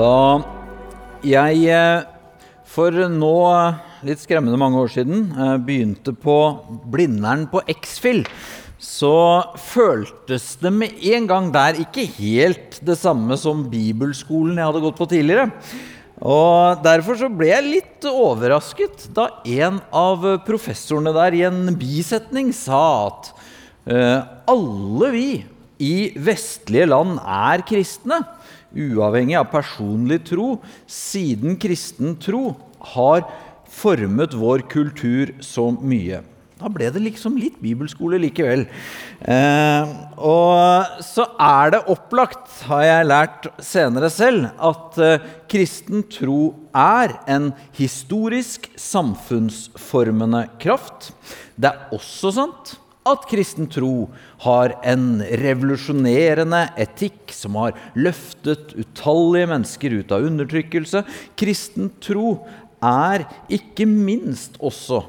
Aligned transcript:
Da 0.00 0.40
jeg 1.26 1.66
eh, 1.68 2.06
for 2.70 2.94
nå 3.12 3.36
litt 4.06 4.22
skremmende 4.22 4.56
mange 4.60 4.80
år 4.80 4.92
siden 4.94 5.26
eh, 5.34 5.56
begynte 5.60 6.14
på 6.16 6.36
Blindern 6.88 7.44
på 7.50 7.60
X-Fill, 7.68 8.22
så 8.80 9.12
føltes 9.60 10.54
det 10.62 10.72
med 10.72 11.04
en 11.12 11.28
gang 11.28 11.50
der 11.52 11.82
ikke 11.82 12.06
helt 12.16 12.78
det 12.86 12.96
samme 12.96 13.36
som 13.36 13.66
bibelskolen 13.68 14.56
jeg 14.56 14.70
hadde 14.70 14.84
gått 14.86 15.00
på 15.02 15.10
tidligere. 15.10 15.50
Og 16.20 16.80
Derfor 16.84 17.20
så 17.20 17.28
ble 17.32 17.50
jeg 17.50 17.68
litt 17.68 18.08
overrasket 18.08 19.10
da 19.16 19.28
en 19.44 19.82
av 19.92 20.24
professorene 20.48 21.12
der 21.16 21.36
i 21.36 21.46
en 21.48 21.74
bisetning 21.80 22.54
sa 22.56 22.82
at 23.10 23.32
eh, 23.84 24.18
alle 24.48 25.12
vi 25.12 25.30
i 25.80 25.96
vestlige 26.16 26.88
land 26.88 27.18
er 27.20 27.68
kristne 27.68 28.22
uavhengig 28.74 29.38
av 29.40 29.50
personlig 29.52 30.22
tro, 30.30 30.58
siden 30.86 31.58
kristen 31.60 32.16
tro 32.20 32.54
har 32.94 33.24
formet 33.70 34.34
vår 34.36 34.66
kultur 34.70 35.34
så 35.44 35.70
mye. 35.74 36.22
Da 36.60 36.68
ble 36.68 36.90
det 36.92 37.00
liksom 37.00 37.38
litt 37.40 37.56
bibelskole 37.62 38.18
likevel. 38.20 38.66
Eh, 39.24 39.92
og 40.20 41.00
så 41.06 41.24
er 41.40 41.72
det 41.72 41.80
opplagt, 41.92 42.50
har 42.68 42.82
jeg 42.84 43.08
lært 43.08 43.48
senere 43.64 44.10
selv, 44.12 44.50
at 44.60 45.00
eh, 45.00 45.24
kristen 45.48 46.04
tro 46.12 46.52
er 46.76 47.16
en 47.32 47.48
historisk 47.78 48.68
samfunnsformende 48.76 50.44
kraft. 50.60 51.14
Det 51.56 51.72
er 51.72 51.96
også 51.96 52.34
sant 52.36 52.76
at 53.08 53.24
kristen 53.30 53.68
tro 53.72 54.10
har 54.44 54.74
en 54.86 55.22
revolusjonerende 55.40 56.66
etikk 56.80 57.32
som 57.32 57.56
har 57.60 57.78
løftet 57.96 58.74
utallige 58.76 59.48
mennesker 59.50 59.96
ut 60.02 60.12
av 60.12 60.26
undertrykkelse. 60.28 61.04
Kristen 61.40 61.88
tro 62.04 62.34
er 62.84 63.24
ikke 63.52 63.86
minst 63.88 64.60
også 64.60 65.02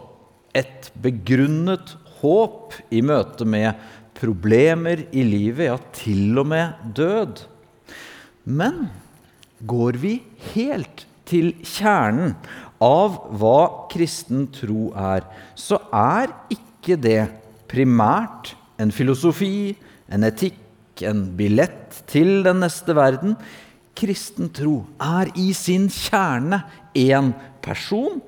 et 0.56 0.92
begrunnet 1.03 1.95
håp 2.22 2.75
i 2.94 3.03
møte 3.03 3.47
med 3.47 3.75
problemer 4.17 5.06
i 5.12 5.23
livet, 5.25 5.67
ja, 5.72 5.78
til 5.95 6.39
og 6.39 6.50
med 6.52 6.92
død. 6.97 7.45
Men 8.45 8.86
går 9.67 10.00
vi 10.02 10.19
helt 10.53 11.06
til 11.30 11.53
kjernen 11.64 12.36
av 12.81 13.17
hva 13.39 13.88
kristen 13.92 14.47
tro 14.53 14.89
er, 14.97 15.25
så 15.56 15.80
er 15.94 16.34
ikke 16.53 16.97
det 17.00 17.22
primært 17.72 18.54
en 18.82 18.92
filosofi, 18.94 19.76
en 20.12 20.28
etikk, 20.28 20.60
en 21.08 21.24
billett 21.38 22.02
til 22.12 22.42
den 22.46 22.62
neste 22.66 22.94
verden. 22.98 23.38
Kristen 23.98 24.52
tro 24.54 24.82
er 25.02 25.32
i 25.40 25.52
sin 25.58 25.88
kjerne 25.92 26.62
en 26.98 27.32
person. 27.64 28.20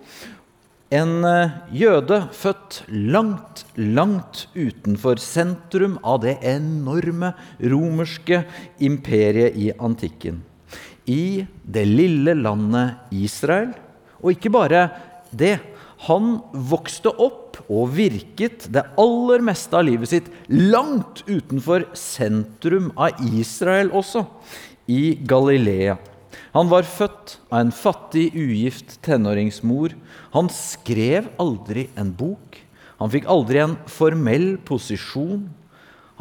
En 0.94 1.26
eh, 1.26 1.54
jøde 1.74 2.20
født 2.38 2.84
langt, 2.88 3.64
langt 3.76 4.46
utenfor 4.54 5.22
sentrum 5.22 5.98
av 6.06 6.22
det 6.26 6.38
enorme 6.46 7.34
romerske 7.60 8.44
imperiet 8.86 9.58
i 9.58 9.72
antikken. 9.74 10.44
I 11.10 11.46
det 11.66 11.88
lille 11.90 12.36
landet 12.38 13.16
Israel. 13.16 13.74
Og 14.22 14.36
ikke 14.36 14.54
bare 14.54 14.86
det. 15.34 15.58
Han 16.08 16.38
vokste 16.54 17.12
opp 17.12 17.43
og 17.68 17.94
virket 17.96 18.68
det 18.74 18.86
aller 19.00 19.44
meste 19.46 19.78
av 19.78 19.86
livet 19.88 20.12
sitt 20.12 20.30
langt 20.50 21.24
utenfor 21.28 21.88
sentrum 21.98 22.92
av 22.96 23.22
Israel 23.34 23.94
også, 23.96 24.26
i 24.90 25.16
Galilea. 25.24 25.96
Han 26.54 26.70
var 26.70 26.86
født 26.86 27.38
av 27.50 27.64
en 27.64 27.74
fattig, 27.74 28.28
ugift 28.36 29.00
tenåringsmor. 29.06 29.96
Han 30.36 30.50
skrev 30.54 31.32
aldri 31.42 31.88
en 31.98 32.12
bok. 32.18 32.60
Han 33.00 33.12
fikk 33.14 33.30
aldri 33.32 33.62
en 33.64 33.78
formell 33.90 34.56
posisjon. 34.66 35.48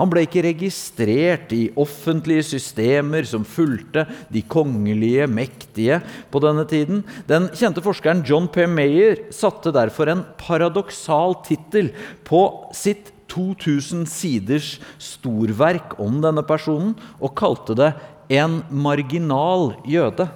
Han 0.00 0.08
ble 0.08 0.24
ikke 0.24 0.44
registrert 0.46 1.52
i 1.52 1.66
offentlige 1.76 2.46
systemer 2.54 3.26
som 3.28 3.44
fulgte 3.44 4.06
de 4.32 4.40
kongelige 4.40 5.26
mektige 5.28 5.98
på 6.32 6.40
denne 6.40 6.64
tiden. 6.68 7.02
Den 7.28 7.50
kjente 7.52 7.84
forskeren 7.84 8.24
John 8.24 8.48
P. 8.48 8.64
Mayer 8.70 9.26
satte 9.34 9.74
derfor 9.74 10.08
en 10.08 10.24
paradoksal 10.40 11.36
tittel 11.44 11.92
på 12.24 12.40
sitt 12.76 13.12
2000 13.32 14.06
siders 14.12 14.74
storverk 15.00 15.96
om 16.02 16.20
denne 16.24 16.44
personen, 16.44 16.96
og 17.20 17.36
kalte 17.36 17.74
det 17.76 17.94
'En 18.28 18.62
marginal 18.70 19.76
jøde'. 19.84 20.28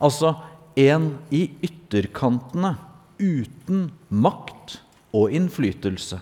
Altså 0.00 0.36
en 0.76 1.18
i 1.30 1.50
ytterkantene, 1.62 2.76
uten 3.18 3.90
makt 4.10 4.80
og 5.14 5.30
innflytelse. 5.30 6.20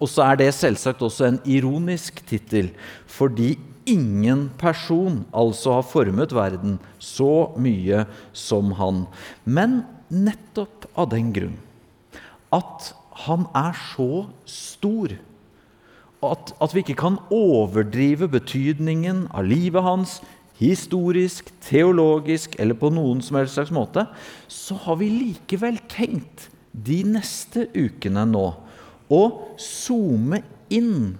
Og 0.00 0.10
så 0.10 0.24
er 0.26 0.40
det 0.40 0.50
selvsagt 0.56 1.02
også 1.04 1.28
en 1.28 1.40
ironisk 1.44 2.20
tittel, 2.26 2.72
fordi 3.06 3.54
ingen 3.86 4.48
person 4.58 5.22
altså 5.36 5.78
har 5.78 5.86
formet 5.86 6.32
verden 6.34 6.78
så 6.98 7.52
mye 7.60 8.04
som 8.32 8.72
han. 8.78 9.04
Men 9.44 9.82
nettopp 10.10 10.88
av 10.96 11.12
den 11.12 11.32
grunn 11.36 11.60
at 12.54 12.92
han 13.24 13.46
er 13.56 13.74
så 13.94 14.26
stor. 14.48 15.14
At, 16.24 16.54
at 16.62 16.74
vi 16.74 16.82
ikke 16.84 16.98
kan 17.02 17.18
overdrive 17.34 18.28
betydningen 18.32 19.26
av 19.34 19.46
livet 19.48 19.84
hans 19.84 20.18
historisk, 20.60 21.50
teologisk 21.66 22.54
eller 22.62 22.78
på 22.78 22.92
noen 22.94 23.20
som 23.24 23.40
helst 23.40 23.58
slags 23.58 23.74
måte, 23.74 24.06
så 24.48 24.78
har 24.86 25.00
vi 25.00 25.10
likevel 25.10 25.80
tenkt 25.90 26.48
de 26.72 27.02
neste 27.06 27.66
ukene 27.74 28.24
nå 28.30 28.46
å 29.12 29.24
zoome 29.60 30.40
inn 30.72 31.14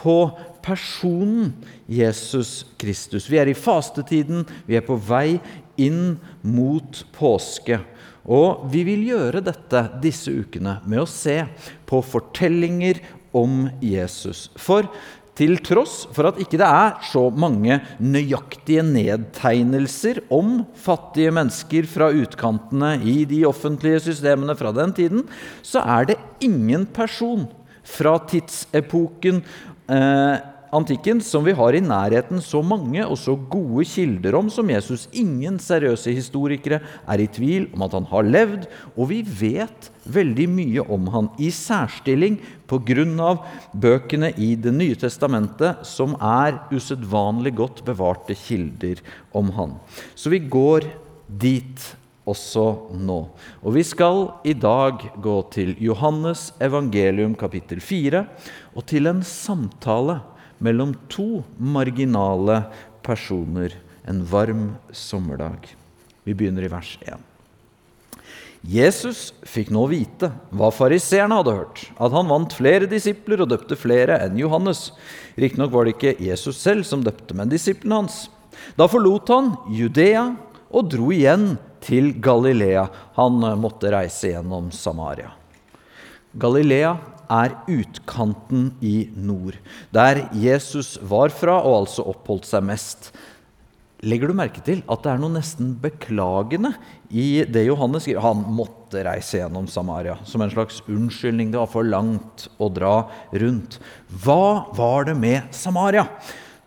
på 0.00 0.16
personen 0.64 1.52
Jesus 1.90 2.64
Kristus. 2.80 3.28
Vi 3.30 3.40
er 3.40 3.50
i 3.50 3.56
fastetiden, 3.56 4.46
vi 4.66 4.78
er 4.78 4.84
på 4.86 4.96
vei 4.96 5.40
inn 5.80 6.18
mot 6.42 7.02
påske. 7.16 7.80
Og 8.30 8.66
vi 8.72 8.84
vil 8.88 9.06
gjøre 9.08 9.42
dette 9.44 9.86
disse 10.02 10.32
ukene 10.32 10.78
med 10.84 11.02
å 11.02 11.08
se 11.08 11.40
på 11.88 12.02
fortellinger 12.04 13.00
om 13.36 13.68
Jesus. 13.82 14.48
For 14.60 14.88
til 15.38 15.56
tross 15.64 16.04
for 16.14 16.30
at 16.30 16.40
ikke 16.42 16.58
det 16.60 16.66
er 16.66 16.98
så 17.06 17.22
mange 17.30 17.78
nøyaktige 18.02 18.84
nedtegnelser 18.86 20.22
om 20.32 20.60
fattige 20.78 21.32
mennesker 21.34 21.88
fra 21.90 22.10
utkantene 22.12 22.96
i 23.00 23.22
de 23.28 23.44
offentlige 23.48 24.02
systemene 24.10 24.56
fra 24.58 24.74
den 24.76 24.94
tiden, 24.96 25.24
så 25.62 25.84
er 25.84 26.12
det 26.12 26.20
ingen 26.44 26.86
person 26.86 27.48
fra 27.86 28.18
tidsepoken 28.30 29.40
eh, 29.90 30.36
antikken 30.74 31.20
som 31.24 31.44
vi 31.46 31.54
har 31.56 31.74
i 31.74 31.82
nærheten 31.82 32.40
så 32.44 32.62
mange 32.62 33.02
og 33.04 33.18
så 33.18 33.34
gode 33.50 33.84
kilder 33.88 34.36
om 34.38 34.50
som 34.52 34.70
Jesus. 34.70 35.08
Ingen 35.12 35.58
seriøse 35.62 36.14
historikere 36.14 36.80
er 36.80 37.22
i 37.22 37.28
tvil 37.30 37.68
om 37.74 37.84
at 37.86 37.96
han 37.96 38.08
har 38.10 38.26
levd, 38.26 38.66
og 38.96 39.10
vi 39.10 39.20
vet 39.24 39.90
veldig 40.10 40.48
mye 40.50 40.86
om 40.90 41.08
han 41.14 41.30
i 41.38 41.50
særstilling 41.54 42.38
pga. 42.70 43.36
bøkene 43.74 44.32
i 44.38 44.54
Det 44.54 44.72
nye 44.72 44.94
testamentet, 44.94 45.84
som 45.86 46.14
er 46.20 46.60
usedvanlig 46.70 47.54
godt 47.54 47.84
bevarte 47.84 48.34
kilder 48.34 49.00
om 49.32 49.50
han. 49.50 49.74
Så 50.14 50.30
vi 50.30 50.38
går 50.38 50.86
dit 51.26 51.96
også 52.26 52.94
nå. 52.94 53.20
Og 53.62 53.74
vi 53.74 53.82
skal 53.82 54.28
i 54.44 54.54
dag 54.54 55.02
gå 55.22 55.36
til 55.52 55.74
Johannes 55.82 56.52
evangelium 56.60 57.34
kapittel 57.34 57.80
4 57.80 58.24
og 58.74 58.86
til 58.86 59.10
en 59.10 59.22
samtale 59.22 60.20
mellom 60.60 60.94
to 61.12 61.42
marginale 61.56 62.62
personer 63.04 63.74
en 64.08 64.22
varm 64.24 64.74
sommerdag. 64.92 65.72
Vi 66.24 66.34
begynner 66.34 66.66
i 66.66 66.72
vers 66.72 66.98
1. 67.02 67.26
Jesus 68.60 69.30
fikk 69.48 69.70
nå 69.72 69.86
vite 69.88 70.28
hva 70.52 70.68
fariseerne 70.74 71.38
hadde 71.38 71.54
hørt, 71.56 71.86
at 71.96 72.12
han 72.12 72.28
vant 72.28 72.52
flere 72.52 72.88
disipler 72.90 73.40
og 73.40 73.48
døpte 73.54 73.78
flere 73.78 74.18
enn 74.20 74.36
Johannes. 74.36 74.90
Riktignok 75.40 75.72
var 75.72 75.88
det 75.88 75.96
ikke 75.96 76.18
Jesus 76.20 76.60
selv 76.60 76.84
som 76.84 77.04
døpte, 77.04 77.32
men 77.36 77.48
disiplene 77.48 78.02
hans. 78.02 78.26
Da 78.76 78.84
forlot 78.90 79.32
han 79.32 79.54
Judea 79.72 80.26
og 80.68 80.90
dro 80.92 81.08
igjen 81.14 81.54
til 81.80 82.12
Galilea. 82.20 82.84
Han 83.16 83.40
måtte 83.62 83.94
reise 83.94 84.34
gjennom 84.34 84.68
Samaria. 84.76 85.32
Galilea 86.36 86.92
er 87.30 87.54
utkanten 87.70 88.70
i 88.82 89.10
nord, 89.14 89.58
der 89.94 90.26
Jesus 90.36 90.96
var 91.02 91.32
fra 91.34 91.60
og 91.62 91.84
altså 91.84 92.06
oppholdt 92.10 92.48
seg 92.50 92.66
mest. 92.66 93.12
Legger 94.00 94.30
du 94.30 94.36
merke 94.36 94.62
til 94.64 94.80
at 94.88 95.02
det 95.04 95.10
er 95.12 95.18
noe 95.20 95.34
nesten 95.34 95.74
beklagende 95.80 96.72
i 97.12 97.44
det 97.44 97.66
Johannes 97.66 98.06
skriver? 98.06 98.22
Han 98.24 98.46
måtte 98.56 99.02
reise 99.04 99.42
gjennom 99.42 99.66
Samaria 99.68 100.16
som 100.24 100.40
en 100.40 100.52
slags 100.52 100.80
unnskyldning. 100.88 101.50
Det 101.52 101.60
var 101.60 101.68
for 101.68 101.84
langt 101.84 102.46
å 102.56 102.70
dra 102.72 102.94
rundt. 103.42 103.76
Hva 104.24 104.72
var 104.76 105.10
det 105.10 105.18
med 105.20 105.52
Samaria? 105.52 106.06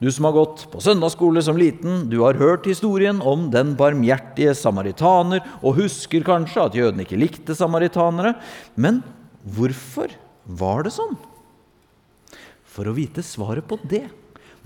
Du 0.04 0.12
som 0.12 0.28
har 0.28 0.36
gått 0.36 0.66
på 0.70 0.82
søndagsskole 0.84 1.42
som 1.46 1.58
liten, 1.58 2.04
du 2.12 2.20
har 2.22 2.38
hørt 2.38 2.68
historien 2.68 3.22
om 3.24 3.48
den 3.54 3.72
barmhjertige 3.80 4.54
samaritaner 4.58 5.42
og 5.62 5.78
husker 5.80 6.26
kanskje 6.28 6.66
at 6.68 6.78
jødene 6.78 7.06
ikke 7.06 7.22
likte 7.22 7.56
samaritanere. 7.58 8.36
Men 8.76 9.02
hvorfor 9.56 10.12
var 10.46 10.84
det 10.86 10.94
sånn? 10.96 11.16
For 12.74 12.90
å 12.90 12.96
vite 12.98 13.24
svaret 13.26 13.68
på 13.70 13.78
det 13.86 14.08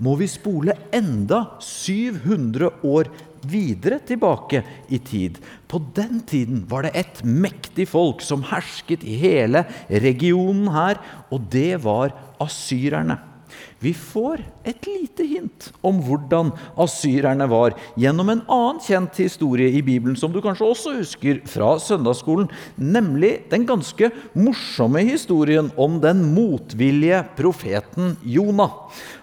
må 0.02 0.14
vi 0.18 0.28
spole 0.30 0.76
enda 0.94 1.58
700 1.62 2.70
år 2.86 3.10
videre 3.48 3.98
tilbake 4.06 4.62
i 4.94 4.98
tid. 5.02 5.38
På 5.70 5.80
den 5.94 6.22
tiden 6.26 6.64
var 6.70 6.86
det 6.86 6.94
et 6.98 7.22
mektig 7.24 7.88
folk 7.90 8.22
som 8.24 8.44
hersket 8.46 9.04
i 9.06 9.18
hele 9.20 9.64
regionen 9.88 10.70
her, 10.74 11.02
og 11.30 11.50
det 11.52 11.82
var 11.84 12.14
asyrerne. 12.42 13.18
Vi 13.78 13.92
får 13.94 14.40
et 14.66 14.86
lite 14.90 15.22
hint 15.22 15.68
om 15.86 16.00
hvordan 16.02 16.50
asyrerne 16.82 17.46
var 17.50 17.76
gjennom 18.00 18.32
en 18.32 18.40
annen 18.50 18.80
kjent 18.82 19.20
historie 19.22 19.70
i 19.70 19.82
Bibelen, 19.86 20.16
som 20.18 20.32
du 20.34 20.40
kanskje 20.42 20.66
også 20.66 20.94
husker 20.96 21.38
fra 21.46 21.76
søndagsskolen, 21.82 22.48
nemlig 22.74 23.36
den 23.52 23.68
ganske 23.68 24.10
morsomme 24.34 25.04
historien 25.06 25.70
om 25.78 26.00
den 26.02 26.24
motvillige 26.34 27.22
profeten 27.38 28.16
Jonah. 28.26 28.74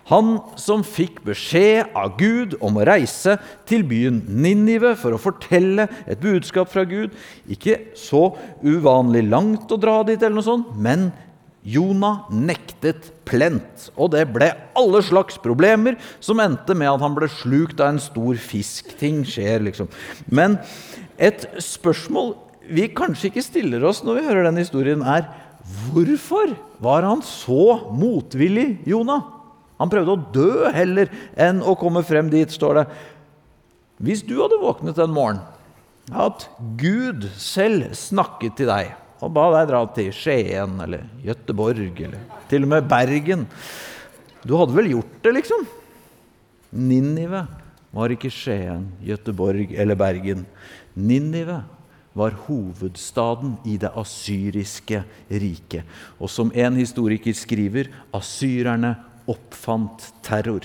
Han 0.08 0.38
som 0.62 0.86
fikk 0.86 1.20
beskjed 1.26 1.92
av 1.98 2.16
Gud 2.20 2.56
om 2.64 2.78
å 2.78 2.86
reise 2.88 3.40
til 3.68 3.84
byen 3.90 4.22
Ninive 4.30 4.94
for 5.02 5.18
å 5.18 5.20
fortelle 5.20 5.90
et 6.06 6.22
budskap 6.22 6.70
fra 6.72 6.86
Gud. 6.88 7.12
Ikke 7.50 7.90
så 7.98 8.30
uvanlig 8.64 9.26
langt 9.28 9.72
å 9.74 9.82
dra 9.82 10.00
dit, 10.06 10.22
eller 10.22 10.38
noe 10.38 10.48
sånt, 10.48 10.76
men 10.78 11.10
Jonah 11.66 12.28
nektet 12.30 13.10
plent, 13.26 13.88
og 13.98 14.12
det 14.14 14.28
ble 14.30 14.52
alle 14.78 15.02
slags 15.06 15.40
problemer, 15.42 15.98
som 16.22 16.42
endte 16.44 16.76
med 16.78 16.92
at 16.92 17.02
han 17.02 17.16
ble 17.18 17.30
slukt 17.42 17.82
av 17.82 17.96
en 17.96 18.02
stor 18.02 18.38
fisk. 18.38 18.94
Ting 19.00 19.24
skjer, 19.26 19.66
liksom. 19.66 19.90
Men 20.30 20.60
et 21.18 21.48
spørsmål 21.64 22.36
vi 22.66 22.88
kanskje 22.94 23.30
ikke 23.30 23.46
stiller 23.46 23.84
oss 23.86 24.04
når 24.06 24.20
vi 24.20 24.28
hører 24.28 24.48
den 24.48 24.62
historien, 24.62 25.02
er 25.06 25.28
hvorfor 25.90 26.54
var 26.82 27.06
han 27.06 27.22
så 27.26 27.80
motvillig, 27.94 28.86
Jonah? 28.90 29.26
Han 29.82 29.92
prøvde 29.92 30.14
å 30.14 30.26
dø 30.34 30.72
heller 30.74 31.10
enn 31.38 31.60
å 31.66 31.76
komme 31.80 32.06
frem 32.06 32.30
dit, 32.32 32.52
står 32.54 32.80
det. 32.80 32.86
Hvis 34.06 34.24
du 34.28 34.38
hadde 34.40 34.62
våknet 34.62 35.00
en 35.02 35.14
morgen, 35.14 35.42
at 36.14 36.46
Gud 36.78 37.26
selv 37.42 37.96
snakket 37.98 38.60
til 38.60 38.70
deg 38.70 38.94
og 39.24 39.32
ba 39.36 39.46
deg 39.54 39.70
dra 39.72 39.82
til 39.96 40.12
Skien 40.16 40.80
eller 40.84 41.06
Gøteborg 41.24 42.02
eller 42.08 42.42
til 42.50 42.66
og 42.66 42.74
med 42.74 42.90
Bergen. 42.90 43.46
Du 44.46 44.56
hadde 44.60 44.76
vel 44.76 44.92
gjort 44.92 45.14
det, 45.24 45.34
liksom? 45.40 45.64
Ninive 46.76 47.46
var 47.96 48.12
ikke 48.12 48.34
Skien, 48.34 48.90
Gøteborg 49.06 49.72
eller 49.72 49.98
Bergen. 49.98 50.44
Ninive 50.96 51.62
var 52.16 52.36
hovedstaden 52.46 53.58
i 53.68 53.76
det 53.80 53.92
asyriske 54.00 55.02
riket. 55.32 55.84
Og 56.20 56.32
som 56.32 56.52
en 56.56 56.78
historiker 56.80 57.36
skriver, 57.36 57.90
asyrerne 58.16 58.94
oppfant 59.28 60.12
terror. 60.24 60.64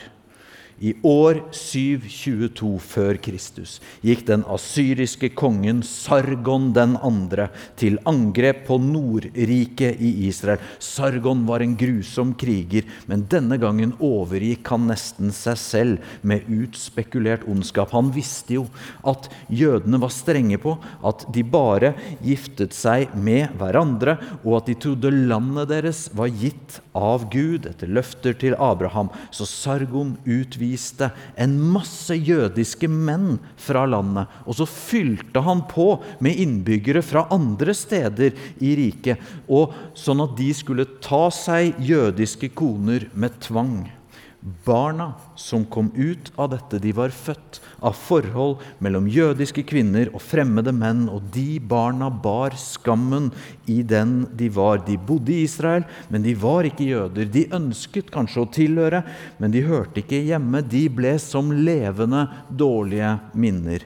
I 0.81 0.95
år 1.05 1.43
722 1.53 2.69
før 2.81 3.19
Kristus 3.21 3.75
gikk 4.01 4.23
den 4.31 4.47
asyriske 4.49 5.29
kongen 5.37 5.83
Sargon 5.85 6.71
den 6.73 6.95
andre 7.05 7.51
til 7.77 7.99
angrep 8.09 8.63
på 8.65 8.79
Nordriket 8.81 10.01
i 10.01 10.09
Israel. 10.31 10.63
Sargon 10.81 11.43
var 11.45 11.61
en 11.61 11.75
grusom 11.77 12.33
kriger, 12.41 12.89
men 13.05 13.27
denne 13.29 13.59
gangen 13.61 13.93
overgikk 14.01 14.71
han 14.73 14.87
nesten 14.89 15.35
seg 15.37 15.59
selv 15.61 16.15
med 16.25 16.49
utspekulert 16.49 17.45
ondskap. 17.45 17.93
Han 17.93 18.09
visste 18.17 18.57
jo 18.57 18.65
at 19.05 19.29
jødene 19.53 20.01
var 20.01 20.15
strenge 20.17 20.57
på 20.65 20.79
at 21.05 21.27
de 21.29 21.45
bare 21.45 21.93
giftet 22.25 22.73
seg 22.73 23.13
med 23.21 23.53
hverandre, 23.61 24.17
og 24.47 24.63
at 24.63 24.73
de 24.73 24.79
trodde 24.81 25.13
landet 25.13 25.69
deres 25.75 26.07
var 26.17 26.33
gitt 26.33 26.81
av 26.97 27.29
Gud 27.29 27.69
etter 27.69 27.93
løfter 27.93 28.33
til 28.41 28.57
Abraham. 28.57 29.13
Så 29.29 29.45
Sargon 29.45 30.17
utviste 30.25 30.70
utviste 30.71 31.11
en 31.37 31.57
masse 31.73 32.15
jødiske 32.15 32.89
menn 32.89 33.39
fra 33.57 33.87
landet. 33.87 34.29
Og 34.47 34.57
så 34.59 34.67
fylte 34.67 35.43
han 35.43 35.65
på 35.69 36.03
med 36.21 36.39
innbyggere 36.39 37.03
fra 37.03 37.27
andre 37.31 37.75
steder 37.75 38.33
i 38.61 38.75
riket, 38.77 39.19
og 39.49 39.75
sånn 39.95 40.23
at 40.23 40.37
de 40.39 40.53
skulle 40.55 40.87
ta 41.03 41.29
seg 41.31 41.75
jødiske 41.81 42.53
koner 42.55 43.09
med 43.15 43.41
tvang. 43.41 44.00
Barna 44.41 45.13
som 45.37 45.67
kom 45.69 45.91
ut 45.95 46.31
av 46.41 46.49
dette, 46.55 46.79
de 46.81 46.95
var 46.97 47.13
født 47.13 47.59
av 47.85 47.93
forhold 47.93 48.63
mellom 48.81 49.05
jødiske 49.13 49.67
kvinner 49.69 50.09
og 50.15 50.23
fremmede 50.25 50.73
menn, 50.73 51.03
og 51.13 51.27
de 51.35 51.59
barna 51.61 52.09
bar 52.09 52.57
skammen 52.57 53.29
i 53.69 53.83
den 53.85 54.23
de 54.33 54.49
var. 54.57 54.81
De 54.87 54.97
bodde 54.97 55.35
i 55.35 55.43
Israel, 55.45 55.85
men 56.09 56.25
de 56.25 56.33
var 56.41 56.65
ikke 56.65 56.89
jøder. 56.89 57.29
De 57.29 57.45
ønsket 57.53 58.09
kanskje 58.15 58.47
å 58.47 58.51
tilhøre, 58.57 59.03
men 59.37 59.53
de 59.53 59.67
hørte 59.69 60.01
ikke 60.01 60.23
hjemme. 60.31 60.65
De 60.65 60.87
ble 60.89 61.19
som 61.21 61.53
levende 61.53 62.25
dårlige 62.49 63.19
minner. 63.37 63.85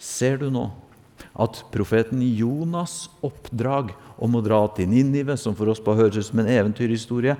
Ser 0.00 0.40
du 0.40 0.48
nå 0.48 0.70
at 1.40 1.60
profeten 1.72 2.22
Jonas' 2.24 3.10
oppdrag 3.24 3.92
om 4.20 4.36
å 4.36 4.42
dra 4.44 4.62
til 4.76 4.88
Ninive, 4.88 5.36
som 5.36 5.52
for 5.56 5.68
oss 5.72 5.82
bare 5.84 6.06
høres 6.06 6.24
ut 6.24 6.30
som 6.32 6.40
en 6.40 6.50
eventyrhistorie, 6.50 7.36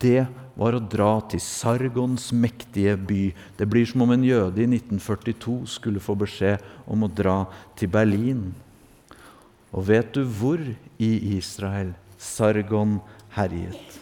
det 0.00 0.24
var 0.58 0.76
å 0.76 0.82
dra 0.84 1.14
til 1.32 1.40
Sargons 1.42 2.30
mektige 2.36 2.96
by. 2.96 3.22
Det 3.56 3.68
blir 3.68 3.86
som 3.88 4.04
om 4.04 4.12
en 4.14 4.26
jøde 4.26 4.62
i 4.62 4.68
1942 4.68 5.56
skulle 5.78 6.02
få 6.02 6.16
beskjed 6.20 6.62
om 6.86 7.06
å 7.06 7.10
dra 7.10 7.38
til 7.78 7.92
Berlin. 7.92 8.50
Og 9.72 9.86
vet 9.88 10.12
du 10.12 10.26
hvor 10.28 10.60
i 11.00 11.12
Israel 11.38 11.94
Sargon 12.20 12.98
herjet? 13.36 13.98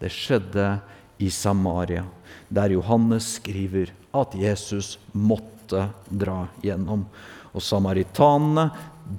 Det 0.00 0.10
skjedde 0.12 0.76
i 1.22 1.30
Samaria, 1.32 2.04
der 2.52 2.74
Johannes 2.74 3.36
skriver 3.38 3.94
at 4.16 4.34
Jesus 4.36 4.96
måtte 5.12 5.88
dra 6.10 6.44
gjennom. 6.64 7.06
Og 7.56 7.64
samaritanene 7.64 8.68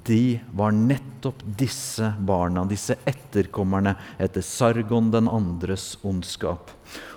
de 0.04 0.40
var 0.52 0.74
nettopp 0.76 1.40
disse 1.58 2.12
barna, 2.20 2.64
disse 2.68 2.98
etterkommerne 3.08 3.94
etter 4.20 4.44
Sargon 4.44 5.10
den 5.14 5.30
andres 5.30 5.94
ondskap. 6.06 6.70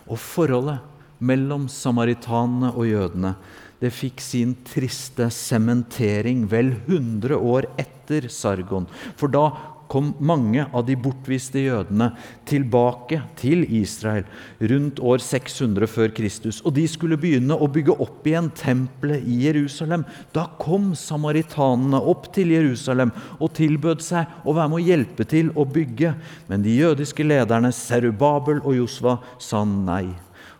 Og 0.07 0.19
forholdet 0.19 0.79
mellom 1.21 1.67
samaritanene 1.69 2.71
og 2.73 2.87
jødene 2.89 3.35
det 3.81 3.89
fikk 3.97 4.21
sin 4.21 4.53
triste 4.67 5.25
sementering 5.33 6.43
vel 6.49 6.75
100 6.85 7.33
år 7.33 7.65
etter 7.81 8.27
Sargon. 8.29 8.85
For 9.17 9.31
da 9.33 9.47
kom 9.91 10.13
mange 10.23 10.63
av 10.71 10.85
de 10.87 10.95
bortviste 10.95 11.65
jødene 11.65 12.13
tilbake 12.47 13.17
til 13.39 13.65
Israel 13.67 14.23
rundt 14.71 15.01
år 15.03 15.19
600 15.19 15.89
før 15.91 16.13
Kristus. 16.15 16.61
Og 16.63 16.77
de 16.77 16.85
skulle 16.87 17.19
begynne 17.19 17.57
å 17.57 17.67
bygge 17.67 17.97
opp 17.99 18.29
igjen 18.29 18.47
tempelet 18.55 19.27
i 19.27 19.41
Jerusalem. 19.43 20.05
Da 20.31 20.45
kom 20.61 20.93
samaritanene 20.95 21.99
opp 21.99 22.31
til 22.31 22.53
Jerusalem 22.55 23.11
og 23.39 23.51
tilbød 23.59 24.05
seg 24.05 24.47
å 24.47 24.55
være 24.55 24.71
med 24.71 24.79
å 24.79 24.87
hjelpe 24.93 25.27
til 25.27 25.51
å 25.59 25.67
bygge. 25.67 26.15
Men 26.47 26.63
de 26.63 26.77
jødiske 26.79 27.27
lederne 27.27 27.73
Serubabel 27.75 28.63
og 28.63 28.79
Josva 28.79 29.19
sa 29.43 29.65
nei. 29.67 30.05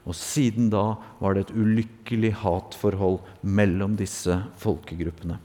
Og 0.04 0.18
siden 0.18 0.68
da 0.74 0.98
var 1.22 1.38
det 1.38 1.48
et 1.48 1.56
ulykkelig 1.56 2.36
hatforhold 2.44 3.22
mellom 3.48 3.96
disse 3.96 4.42
folkegruppene. 4.60 5.40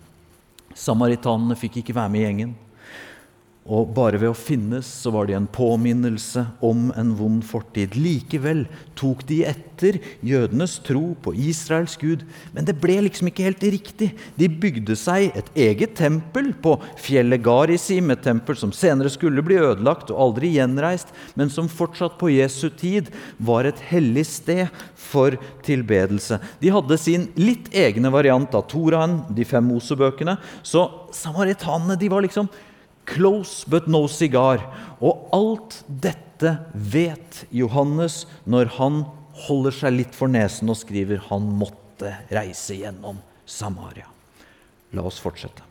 Samaritanene 0.76 1.54
fikk 1.56 1.84
ikke 1.84 1.94
være 1.96 2.12
med 2.12 2.24
i 2.24 2.26
gjengen. 2.26 2.56
Og 3.66 3.88
bare 3.96 4.18
ved 4.20 4.30
å 4.30 4.36
finnes 4.38 4.86
så 5.02 5.10
var 5.10 5.26
de 5.26 5.34
en 5.34 5.48
påminnelse 5.50 6.44
om 6.64 6.92
en 6.94 7.08
vond 7.18 7.42
fortid. 7.42 7.96
Likevel 7.98 8.62
tok 8.98 9.24
de 9.26 9.40
etter 9.50 9.98
jødenes 10.24 10.76
tro 10.86 11.16
på 11.22 11.32
Israels 11.34 11.96
Gud, 11.98 12.22
men 12.54 12.68
det 12.68 12.76
ble 12.78 13.00
liksom 13.08 13.30
ikke 13.30 13.48
helt 13.48 13.64
riktig. 13.74 14.12
De 14.38 14.46
bygde 14.46 14.94
seg 14.98 15.34
et 15.34 15.50
eget 15.66 15.96
tempel 15.98 16.52
på 16.62 16.76
fjellet 17.02 17.42
Garisim, 17.42 18.12
et 18.14 18.22
tempel 18.22 18.58
som 18.60 18.70
senere 18.70 19.10
skulle 19.10 19.42
bli 19.44 19.58
ødelagt 19.58 20.14
og 20.14 20.22
aldri 20.28 20.52
gjenreist, 20.54 21.10
men 21.34 21.50
som 21.50 21.66
fortsatt 21.66 22.14
på 22.20 22.30
Jesu 22.36 22.68
tid 22.70 23.10
var 23.42 23.66
et 23.66 23.82
hellig 23.90 24.28
sted 24.30 24.70
for 25.08 25.34
tilbedelse. 25.66 26.38
De 26.62 26.70
hadde 26.70 27.00
sin 27.02 27.26
litt 27.34 27.72
egne 27.74 28.14
variant 28.14 28.54
av 28.54 28.68
Toraen, 28.70 29.24
de 29.34 29.42
fem 29.48 29.66
Mosebøkene, 29.66 30.38
så 30.62 30.86
samaritanene 31.16 31.98
de 31.98 32.14
var 32.14 32.22
liksom 32.22 32.46
Close 33.06 33.68
but 33.68 33.86
no 33.88 34.06
cigar. 34.10 34.64
Og 35.00 35.28
alt 35.36 35.80
dette 35.86 36.56
vet 36.74 37.44
Johannes 37.54 38.24
når 38.44 38.74
han 38.80 39.04
holder 39.46 39.74
seg 39.74 39.96
litt 40.00 40.16
for 40.16 40.32
nesen 40.32 40.70
og 40.72 40.78
skriver 40.80 41.22
han 41.28 41.48
måtte 41.60 42.12
reise 42.32 42.76
gjennom 42.78 43.20
Samaria. 43.46 44.08
La 44.96 45.04
oss 45.06 45.20
fortsette. 45.22 45.64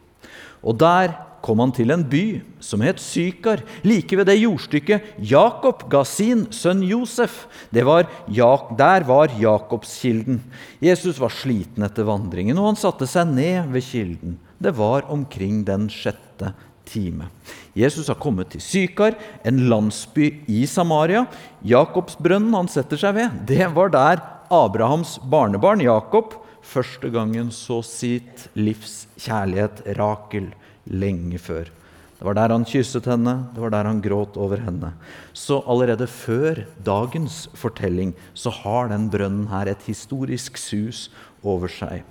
Og 0.66 0.78
der 0.82 1.14
kom 1.46 1.62
han 1.62 1.74
til 1.76 1.94
en 1.94 2.02
by 2.10 2.42
som 2.64 2.82
het 2.82 3.02
Sykar, 3.02 3.62
like 3.86 4.18
ved 4.18 4.26
det 4.32 4.40
jordstykket 4.40 5.22
Jakob 5.30 5.84
ga 5.92 6.02
sin 6.08 6.48
sønn 6.56 6.82
Josef. 6.86 7.44
Var, 7.70 8.10
der 8.26 9.06
var 9.06 9.36
Jakobskilden. 9.38 10.42
Jesus 10.82 11.20
var 11.22 11.34
sliten 11.34 11.86
etter 11.86 12.08
vandringen, 12.08 12.58
og 12.58 12.72
han 12.72 12.82
satte 12.82 13.06
seg 13.10 13.30
ned 13.30 13.70
ved 13.76 13.86
kilden. 13.86 14.40
Det 14.58 14.74
var 14.74 15.06
omkring 15.14 15.62
den 15.68 15.86
sjette 15.94 16.56
time. 16.88 17.30
Jesus 17.76 18.08
har 18.12 18.20
kommet 18.22 18.54
til 18.54 18.64
Sykar, 18.64 19.18
en 19.44 19.66
landsby 19.70 20.30
i 20.48 20.64
Samaria. 20.70 21.26
Jakobsbrønnen 21.66 22.56
han 22.56 22.72
setter 22.72 23.00
seg 23.02 23.18
ved, 23.18 23.40
det 23.50 23.68
var 23.76 23.92
der 23.94 24.24
Abrahams 24.54 25.18
barnebarn 25.26 25.82
Jakob 25.84 26.38
første 26.66 27.10
gangen 27.14 27.52
så 27.54 27.82
sitt 27.86 28.48
livs 28.58 29.06
kjærlighet, 29.22 29.84
Rakel 29.98 30.52
lenge 30.86 31.42
før. 31.42 31.70
Det 32.16 32.24
var 32.24 32.38
der 32.38 32.54
han 32.56 32.66
kysset 32.66 33.10
henne, 33.12 33.36
det 33.52 33.60
var 33.60 33.74
der 33.74 33.90
han 33.90 34.00
gråt 34.02 34.38
over 34.40 34.62
henne. 34.64 34.94
Så 35.36 35.60
allerede 35.68 36.08
før 36.08 36.64
dagens 36.86 37.46
fortelling 37.60 38.16
så 38.34 38.54
har 38.64 38.90
den 38.94 39.10
brønnen 39.12 39.50
her 39.52 39.68
et 39.70 39.84
historisk 39.90 40.58
sus 40.58 41.10
over 41.44 41.70
seg. 41.72 42.06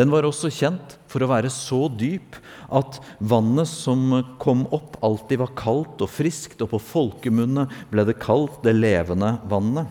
Den 0.00 0.08
var 0.08 0.24
også 0.24 0.48
kjent 0.48 0.94
for 1.12 1.20
å 1.20 1.28
være 1.28 1.50
så 1.52 1.82
dyp 1.92 2.38
at 2.72 3.02
vannet 3.20 3.68
som 3.68 4.14
kom 4.40 4.62
opp, 4.72 4.94
alltid 5.04 5.42
var 5.42 5.50
kaldt 5.58 6.00
og 6.00 6.08
friskt, 6.08 6.62
og 6.64 6.70
på 6.72 6.80
folkemunne 6.80 7.66
ble 7.90 8.06
det 8.08 8.16
kalt 8.22 8.62
det 8.64 8.72
levende 8.78 9.34
vannet. 9.50 9.90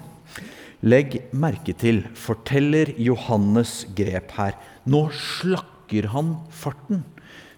Legg 0.81 1.19
merke 1.35 1.75
til, 1.77 2.01
forteller 2.17 2.89
Johannes 2.97 3.83
grep 3.93 4.33
her. 4.39 4.57
Nå 4.89 5.05
slakker 5.13 6.09
han 6.15 6.39
farten. 6.49 7.03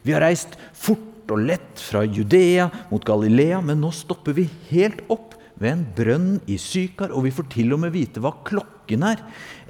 Vi 0.03 0.11
har 0.11 0.25
reist 0.25 0.59
fort 0.75 1.31
og 1.31 1.45
lett 1.47 1.79
fra 1.79 2.03
Judea 2.03 2.67
mot 2.89 3.05
Galilea, 3.07 3.61
men 3.63 3.79
nå 3.79 3.93
stopper 3.95 4.35
vi 4.35 4.49
helt 4.73 5.05
opp 5.13 5.37
ved 5.61 5.71
en 5.71 5.87
brønn 5.95 6.31
i 6.51 6.59
Sykar, 6.59 7.13
og 7.15 7.29
vi 7.29 7.35
får 7.37 7.47
til 7.55 7.71
og 7.77 7.85
med 7.85 7.95
vite 7.95 8.19
hva 8.19 8.33
klokken 8.91 9.07
er. 9.07 9.21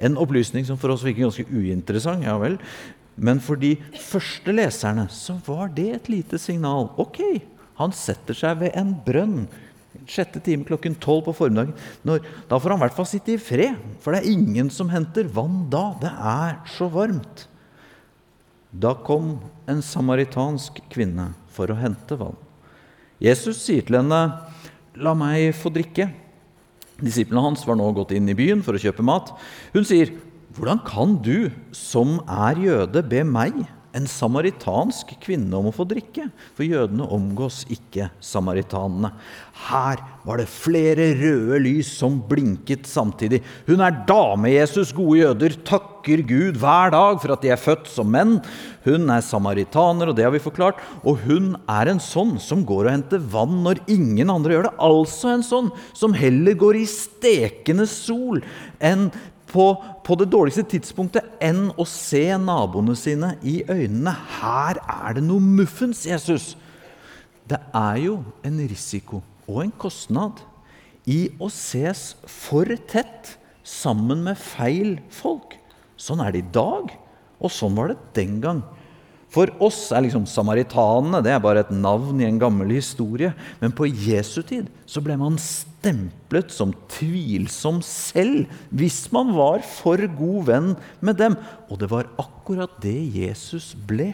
En 0.02 0.18
opplysning 0.18 0.66
som 0.66 0.78
for 0.78 0.92
oss 0.92 1.04
virker 1.04 1.26
ganske 1.26 1.46
uinteressant, 1.46 2.24
ja 2.24 2.36
vel. 2.38 2.58
Men 3.16 3.40
for 3.40 3.56
de 3.56 3.76
første 4.00 4.52
leserne 4.52 5.08
så 5.10 5.36
var 5.46 5.68
det 5.74 5.90
et 5.94 6.08
lite 6.08 6.38
signal. 6.38 6.90
Ok, 6.98 7.42
han 7.78 7.92
setter 7.92 8.34
seg 8.34 8.58
ved 8.60 8.72
en 8.74 8.94
brønn. 9.04 9.46
Sjette 10.08 10.40
time 10.40 10.64
klokken 10.64 10.96
tolv 10.96 11.26
på 11.26 11.34
formiddagen. 11.36 11.74
Når, 12.02 12.24
da 12.48 12.58
får 12.58 12.72
han 12.72 12.80
i 12.80 12.84
hvert 12.86 12.96
fall 12.96 13.10
sitte 13.10 13.34
i 13.34 13.40
fred, 13.40 13.76
for 14.00 14.12
det 14.12 14.22
er 14.22 14.32
ingen 14.32 14.70
som 14.72 14.90
henter 14.90 15.28
vann 15.28 15.68
da. 15.70 15.92
Det 16.00 16.12
er 16.12 16.56
så 16.72 16.88
varmt. 16.90 17.46
Da 18.72 18.94
kom 18.96 19.36
en 19.68 19.84
samaritansk 19.84 20.80
kvinne 20.90 21.34
for 21.52 21.68
å 21.68 21.76
hente 21.76 22.16
vann. 22.16 22.38
Jesus 23.22 23.60
sier 23.62 23.84
til 23.84 24.00
henne, 24.00 24.48
'La 24.96 25.14
meg 25.14 25.52
få 25.54 25.70
drikke.' 25.70 26.21
Disiplene 27.02 27.42
hans 27.42 27.66
var 27.66 27.78
nå 27.78 27.88
gått 27.96 28.14
inn 28.16 28.30
i 28.30 28.36
byen 28.38 28.62
for 28.64 28.78
å 28.78 28.82
kjøpe 28.82 29.04
mat. 29.06 29.32
Hun 29.74 29.84
sier, 29.84 30.12
'Hvordan 30.52 30.84
kan 30.84 31.16
du, 31.22 31.50
som 31.72 32.20
er 32.28 32.54
jøde, 32.60 33.02
be 33.08 33.24
meg?' 33.24 33.66
En 33.96 34.06
samaritansk 34.08 35.12
kvinne 35.22 35.52
om 35.58 35.68
å 35.68 35.74
få 35.74 35.84
drikke, 35.88 36.28
for 36.56 36.64
jødene 36.64 37.04
omgås 37.12 37.62
ikke 37.72 38.08
samaritanene. 38.24 39.12
Her 39.68 40.00
var 40.24 40.40
det 40.40 40.48
flere 40.48 41.10
røde 41.18 41.58
lys 41.60 41.90
som 41.98 42.20
blinket 42.28 42.88
samtidig. 42.88 43.42
Hun 43.68 43.82
er 43.84 44.02
dame-Jesus, 44.08 44.94
gode 44.96 45.18
jøder, 45.20 45.56
takker 45.68 46.22
Gud 46.26 46.58
hver 46.62 46.94
dag 46.94 47.20
for 47.22 47.34
at 47.34 47.44
de 47.44 47.52
er 47.52 47.60
født 47.60 47.90
som 47.90 48.08
menn. 48.10 48.38
Hun 48.86 49.10
er 49.12 49.22
samaritaner, 49.22 50.10
og 50.10 50.16
det 50.18 50.24
har 50.26 50.34
vi 50.34 50.42
forklart. 50.42 50.80
Og 51.04 51.20
hun 51.26 51.52
er 51.70 51.92
en 51.92 52.00
sånn 52.02 52.38
som 52.42 52.64
går 52.66 52.88
og 52.88 52.94
henter 52.96 53.22
vann 53.32 53.60
når 53.66 53.82
ingen 53.92 54.32
andre 54.32 54.56
gjør 54.56 54.70
det. 54.70 54.74
Altså 54.88 55.34
en 55.34 55.46
sånn 55.46 55.70
som 55.92 56.16
heller 56.16 56.56
går 56.58 56.80
i 56.80 56.88
stekende 56.90 57.86
sol 57.90 58.40
enn 58.82 59.10
på, 59.52 59.66
på, 60.04 60.16
det 60.16 60.30
dårligste 60.32 60.64
tidspunktet 60.74 61.36
enn 61.44 61.66
å 61.76 61.84
se 61.88 62.24
naboene 62.40 62.96
sine 62.98 63.34
i 63.44 63.60
øynene. 63.68 64.14
Her 64.40 64.80
er 64.80 65.18
det 65.18 65.24
noe 65.26 65.42
muffens, 65.44 66.06
Jesus. 66.08 66.54
Det 67.48 67.60
er 67.76 68.00
jo 68.00 68.16
en 68.46 68.58
risiko 68.64 69.20
og 69.44 69.64
en 69.66 69.74
kostnad 69.84 70.40
i 71.10 71.26
å 71.42 71.50
ses 71.52 72.12
for 72.30 72.70
tett 72.88 73.34
sammen 73.66 74.22
med 74.24 74.40
feil 74.40 74.96
folk. 75.12 75.58
Sånn 76.00 76.22
er 76.22 76.32
det 76.32 76.42
i 76.42 76.52
dag, 76.54 76.94
og 77.42 77.52
sånn 77.52 77.76
var 77.76 77.92
det 77.92 77.98
den 78.16 78.40
gang. 78.42 78.62
For 79.32 79.48
oss 79.64 79.86
er 79.94 80.04
liksom 80.04 80.26
samaritanene 80.28 81.22
det 81.24 81.32
er 81.32 81.42
bare 81.42 81.62
et 81.64 81.72
navn 81.72 82.20
i 82.20 82.26
en 82.28 82.40
gammel 82.40 82.74
historie. 82.76 83.32
Men 83.62 83.72
på 83.72 83.88
Jesu 83.88 84.42
tid 84.44 84.68
så 84.84 85.00
ble 85.04 85.16
man 85.20 85.38
stemplet 85.82 86.52
som 86.54 86.72
tvilsom 86.90 87.82
selv 87.82 88.50
hvis 88.70 89.08
man 89.14 89.34
var 89.34 89.62
for 89.66 89.98
god 90.18 90.44
venn 90.46 90.74
med 91.02 91.18
dem. 91.18 91.38
Og 91.68 91.80
det 91.82 91.90
var 91.90 92.10
akkurat 92.20 92.78
det 92.82 92.98
Jesus 93.16 93.72
ble. 93.74 94.12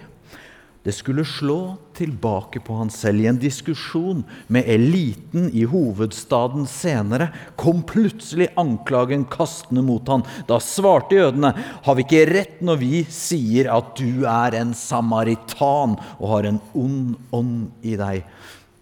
Det 0.86 0.94
skulle 0.94 1.24
slå 1.26 1.76
tilbake 1.92 2.62
på 2.64 2.78
han 2.78 2.88
selv. 2.88 3.20
I 3.20 3.28
en 3.28 3.40
diskusjon 3.42 4.22
med 4.48 4.64
eliten 4.70 5.50
i 5.52 5.66
hovedstaden 5.68 6.64
senere 6.70 7.28
kom 7.60 7.82
plutselig 7.84 8.46
anklagen 8.56 9.26
kastende 9.28 9.82
mot 9.84 10.08
han. 10.08 10.24
Da 10.48 10.56
svarte 10.62 11.18
jødene, 11.18 11.52
'Har 11.52 11.94
vi 11.94 12.06
ikke 12.06 12.32
rett 12.32 12.62
når 12.62 12.76
vi 12.80 13.04
sier 13.04 13.68
at 13.68 13.96
du 13.96 14.24
er 14.24 14.54
en 14.56 14.72
samaritan 14.72 15.98
og 16.20 16.28
har 16.28 16.46
en 16.46 16.60
ond 16.74 17.16
ånd 17.32 17.70
i 17.82 17.96
deg?' 17.96 18.24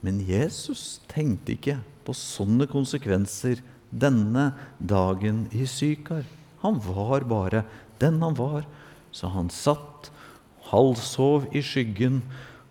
Men 0.03 0.21
Jesus 0.21 1.01
tenkte 1.09 1.57
ikke 1.57 1.81
på 2.07 2.15
sånne 2.17 2.69
konsekvenser 2.71 3.63
denne 3.91 4.51
dagen 4.79 5.47
i 5.55 5.67
Sykar. 5.69 6.25
Han 6.63 6.79
var 6.87 7.27
bare 7.29 7.65
den 8.01 8.21
han 8.23 8.37
var, 8.39 8.65
så 9.11 9.31
han 9.35 9.51
satt 9.53 10.11
halvsov 10.71 11.51
i 11.57 11.63
skyggen, 11.65 12.23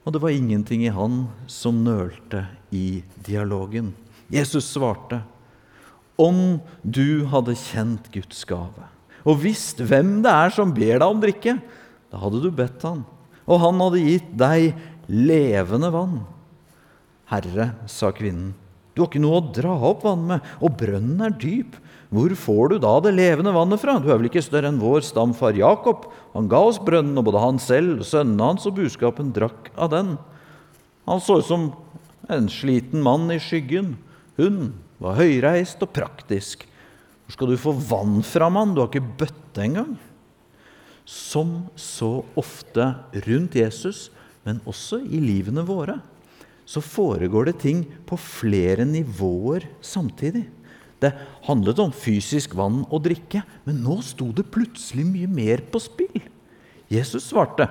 og 0.06 0.16
det 0.16 0.22
var 0.22 0.36
ingenting 0.36 0.84
i 0.86 0.94
han 0.94 1.26
som 1.50 1.84
nølte 1.86 2.46
i 2.72 3.04
dialogen. 3.26 3.94
Jesus 4.32 4.68
svarte, 4.72 5.24
om 6.16 6.60
du 6.82 7.26
hadde 7.32 7.58
kjent 7.60 8.12
Guds 8.14 8.46
gave 8.48 8.86
og 9.26 9.42
visst 9.42 9.82
hvem 9.82 10.20
det 10.24 10.32
er 10.32 10.54
som 10.54 10.74
ber 10.74 11.00
deg 11.00 11.08
om 11.08 11.22
drikke, 11.22 11.58
da 12.14 12.22
hadde 12.22 12.44
du 12.44 12.52
bedt 12.54 12.86
han, 12.86 13.02
og 13.50 13.62
han 13.62 13.82
hadde 13.82 14.04
gitt 14.06 14.30
deg 14.38 14.76
levende 15.10 15.90
vann. 15.94 16.20
Herre, 17.32 17.72
sa 17.90 18.12
kvinnen, 18.14 18.54
du 18.96 19.02
har 19.04 19.10
ikke 19.10 19.20
noe 19.20 19.42
å 19.42 19.50
dra 19.52 19.74
opp 19.90 20.06
vann 20.08 20.24
med, 20.30 20.46
og 20.64 20.78
brønnen 20.80 21.20
er 21.28 21.36
dyp. 21.36 21.76
Hvor 22.16 22.32
får 22.40 22.70
du 22.72 22.76
da 22.80 22.94
det 23.04 23.12
levende 23.18 23.52
vannet 23.52 23.82
fra? 23.82 23.98
Du 24.00 24.08
er 24.08 24.20
vel 24.22 24.30
ikke 24.30 24.44
større 24.46 24.70
enn 24.72 24.80
vår 24.80 25.04
stamfar 25.04 25.58
Jakob? 25.60 26.06
Han 26.32 26.48
ga 26.52 26.62
oss 26.64 26.80
brønnen, 26.80 27.18
og 27.20 27.28
både 27.28 27.42
han 27.44 27.60
selv, 27.60 28.06
sønnene 28.08 28.54
hans 28.54 28.68
og 28.70 28.78
buskapen 28.78 29.34
drakk 29.36 29.68
av 29.76 29.92
den. 29.92 30.14
Han 31.10 31.20
så 31.20 31.42
ut 31.42 31.50
som 31.50 31.68
en 32.32 32.48
sliten 32.50 33.04
mann 33.04 33.28
i 33.36 33.40
skyggen. 33.42 33.98
Hun 34.40 34.72
var 35.04 35.20
høyreist 35.20 35.84
og 35.84 35.92
praktisk. 35.96 36.64
Hvor 37.26 37.36
skal 37.36 37.52
du 37.52 37.60
få 37.60 37.76
vann 37.76 38.22
fra, 38.24 38.48
mann? 38.54 38.72
Du 38.78 38.84
har 38.84 38.92
ikke 38.94 39.18
bøtte 39.26 39.66
engang. 39.66 39.96
Som 41.04 41.66
så 41.76 42.22
ofte 42.40 42.94
rundt 43.28 43.60
Jesus, 43.60 44.08
men 44.48 44.64
også 44.64 45.04
i 45.04 45.20
livene 45.20 45.66
våre, 45.68 46.00
så 46.66 46.82
foregår 46.82 47.50
det 47.50 47.60
ting 47.62 47.84
på 48.10 48.18
flere 48.18 48.86
nivåer 48.90 49.68
samtidig. 49.86 50.48
Det 51.02 51.14
handlet 51.46 51.80
om 51.84 51.94
fysisk 51.94 52.56
vann 52.58 52.84
og 52.90 53.04
drikke, 53.06 53.44
men 53.68 53.84
nå 53.84 54.00
sto 54.06 54.32
det 54.34 54.48
plutselig 54.54 55.06
mye 55.08 55.30
mer 55.30 55.62
på 55.70 55.82
spill. 55.84 56.24
Jesus 56.90 57.30
svarte, 57.30 57.70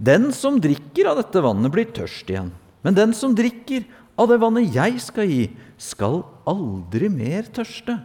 'Den 0.00 0.32
som 0.32 0.60
drikker 0.60 1.10
av 1.10 1.16
dette 1.16 1.42
vannet, 1.42 1.72
blir 1.72 1.84
tørst 1.92 2.28
igjen.' 2.30 2.52
'Men 2.82 2.94
den 2.94 3.12
som 3.12 3.34
drikker 3.34 3.84
av 4.16 4.28
det 4.28 4.40
vannet 4.40 4.74
jeg 4.74 5.00
skal 5.00 5.28
gi, 5.28 5.50
skal 5.76 6.24
aldri 6.46 7.08
mer 7.08 7.42
tørste.' 7.42 8.00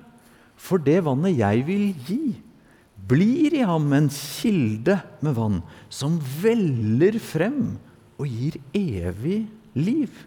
'For 0.57 0.77
det 0.77 1.03
vannet 1.03 1.37
jeg 1.37 1.65
vil 1.65 1.93
gi, 2.07 2.35
blir 3.07 3.53
i 3.53 3.63
ham 3.63 3.93
en 3.93 4.09
kilde 4.09 4.99
med 5.21 5.35
vann, 5.35 5.63
som 5.89 6.19
veller 6.41 7.19
frem 7.19 7.77
og 8.17 8.27
gir 8.27 8.59
evig 8.73 9.47
liv.' 9.75 10.25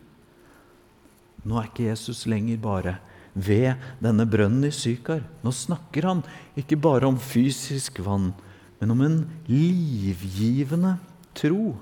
Nå 1.48 1.58
er 1.58 1.68
ikke 1.68 1.88
Jesus 1.88 2.26
lenger 2.28 2.58
bare 2.60 2.96
ved 3.34 3.78
denne 4.02 4.26
brønnen 4.28 4.66
i 4.68 4.74
Sykar. 4.74 5.22
Nå 5.44 5.52
snakker 5.54 6.08
han 6.08 6.22
ikke 6.58 6.76
bare 6.76 7.08
om 7.08 7.18
fysisk 7.22 8.00
vann, 8.04 8.32
men 8.80 8.94
om 8.94 9.04
en 9.04 9.18
livgivende 9.48 10.96
tro. 11.38 11.76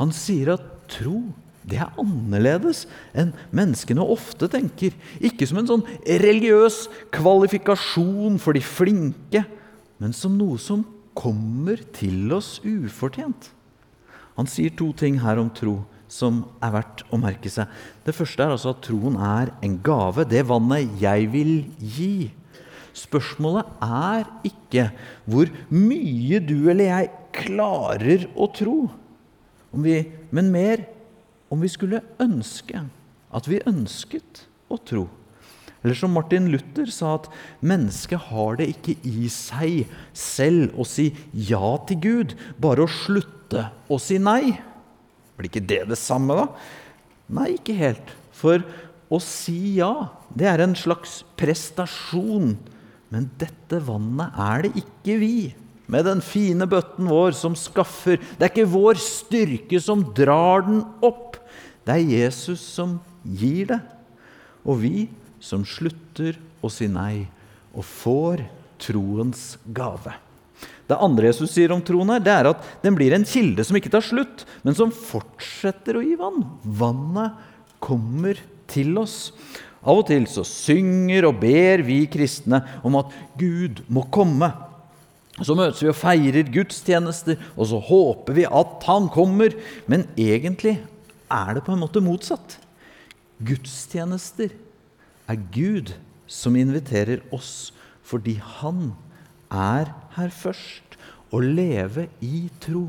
Han 0.00 0.12
sier 0.16 0.54
at 0.56 0.66
tro 0.90 1.30
det 1.70 1.76
er 1.76 1.92
annerledes 2.00 2.86
enn 3.14 3.34
menneskene 3.54 4.02
ofte 4.02 4.48
tenker. 4.50 4.94
Ikke 5.20 5.46
som 5.46 5.60
en 5.60 5.68
sånn 5.68 5.84
religiøs 6.08 6.86
kvalifikasjon 7.14 8.40
for 8.42 8.56
de 8.56 8.62
flinke, 8.64 9.44
men 10.00 10.16
som 10.16 10.38
noe 10.40 10.58
som 10.58 10.86
kommer 11.14 11.82
til 11.94 12.32
oss 12.32 12.58
ufortjent. 12.64 13.50
Han 14.38 14.48
sier 14.48 14.72
to 14.72 14.88
ting 14.96 15.20
her 15.20 15.38
om 15.42 15.50
tro 15.52 15.82
som 16.10 16.42
er 16.62 16.74
verdt 16.74 17.04
å 17.14 17.20
merke 17.20 17.50
seg. 17.52 17.70
Det 18.04 18.14
første 18.16 18.44
er 18.44 18.54
altså 18.54 18.74
at 18.74 18.82
troen 18.86 19.16
er 19.16 19.52
en 19.64 19.78
gave. 19.86 20.26
Det 20.28 20.42
vannet 20.48 20.98
jeg 21.00 21.30
vil 21.32 21.54
gi. 21.78 22.30
Spørsmålet 22.96 23.70
er 23.86 24.26
ikke 24.46 24.88
hvor 25.30 25.50
mye 25.70 26.40
du 26.42 26.56
eller 26.72 26.90
jeg 26.90 27.12
klarer 27.36 28.26
å 28.34 28.48
tro, 28.50 28.80
vi, 29.70 30.00
men 30.34 30.50
mer 30.50 30.82
om 31.54 31.62
vi 31.62 31.70
skulle 31.70 32.02
ønske 32.22 32.82
at 33.30 33.46
vi 33.46 33.62
ønsket 33.70 34.44
å 34.70 34.78
tro. 34.82 35.06
Eller 35.80 35.96
som 35.96 36.12
Martin 36.12 36.50
Luther 36.52 36.90
sa, 36.92 37.14
at 37.16 37.30
mennesket 37.64 38.26
har 38.28 38.58
det 38.58 38.66
ikke 38.74 38.96
i 39.06 39.30
seg 39.32 39.86
selv 40.12 40.74
å 40.76 40.84
si 40.84 41.08
ja 41.32 41.76
til 41.88 42.02
Gud, 42.02 42.34
bare 42.60 42.84
å 42.84 42.90
slutte 42.90 43.70
å 43.88 43.98
si 44.02 44.18
nei. 44.20 44.58
Blir 45.40 45.48
ikke 45.48 45.64
det 45.64 45.86
det 45.88 45.96
samme, 45.96 46.36
da? 46.36 46.46
Nei, 47.32 47.54
ikke 47.56 47.76
helt. 47.78 48.12
For 48.36 48.60
å 49.10 49.18
si 49.24 49.78
ja, 49.78 50.10
det 50.36 50.50
er 50.50 50.62
en 50.62 50.76
slags 50.76 51.22
prestasjon. 51.40 52.58
Men 53.10 53.30
dette 53.40 53.80
vannet 53.82 54.36
er 54.38 54.66
det 54.66 54.84
ikke 54.84 55.16
vi, 55.22 55.36
med 55.90 56.04
den 56.06 56.20
fine 56.22 56.68
bøtten 56.70 57.08
vår, 57.10 57.32
som 57.34 57.56
skaffer. 57.58 58.20
Det 58.36 58.44
er 58.46 58.52
ikke 58.52 58.68
vår 58.70 59.00
styrke 59.02 59.80
som 59.82 60.04
drar 60.14 60.66
den 60.68 60.84
opp. 61.02 61.40
Det 61.88 61.96
er 61.96 62.12
Jesus 62.20 62.62
som 62.76 62.98
gir 63.24 63.72
det. 63.72 63.80
Og 64.62 64.82
vi 64.84 65.08
som 65.42 65.64
slutter 65.66 66.36
å 66.60 66.68
si 66.70 66.86
nei 66.92 67.24
og 67.72 67.86
får 67.88 68.44
troens 68.80 69.54
gave. 69.72 70.12
Det 70.90 70.98
andre 70.98 71.30
Jesus 71.30 71.52
sier 71.54 71.70
om 71.70 71.82
troen, 71.86 72.10
her, 72.10 72.22
det 72.22 72.32
er 72.34 72.48
at 72.50 72.64
den 72.82 72.96
blir 72.98 73.14
en 73.14 73.26
kilde 73.28 73.62
som 73.66 73.76
ikke 73.78 73.92
tar 73.92 74.04
slutt, 74.04 74.42
men 74.66 74.74
som 74.76 74.90
fortsetter 74.94 75.98
å 75.98 76.02
gi 76.02 76.16
vann. 76.18 76.42
Vannet 76.64 77.38
kommer 77.82 78.40
til 78.70 78.96
oss. 78.98 79.30
Av 79.80 80.02
og 80.02 80.08
til 80.10 80.26
så 80.28 80.42
synger 80.44 81.28
og 81.30 81.38
ber 81.40 81.84
vi 81.86 82.02
kristne 82.10 82.60
om 82.84 82.98
at 83.00 83.14
Gud 83.40 83.84
må 83.88 84.04
komme. 84.12 84.50
Så 85.40 85.54
møtes 85.56 85.80
vi 85.80 85.88
og 85.88 85.96
feirer 85.96 86.50
gudstjenester, 86.52 87.38
og 87.56 87.70
så 87.70 87.78
håper 87.80 88.36
vi 88.36 88.44
at 88.44 88.88
han 88.90 89.06
kommer. 89.14 89.54
Men 89.88 90.04
egentlig 90.20 90.76
er 91.30 91.54
det 91.56 91.64
på 91.64 91.72
en 91.76 91.80
måte 91.84 92.02
motsatt. 92.04 92.58
Gudstjenester 93.40 94.52
er 95.30 95.44
Gud 95.54 95.94
som 96.30 96.58
inviterer 96.58 97.22
oss 97.34 97.70
fordi 98.10 98.36
han 98.58 98.90
er 99.50 99.90
her 100.16 100.32
først. 100.34 100.96
Å 101.30 101.38
leve 101.42 102.08
i 102.24 102.48
tro 102.62 102.88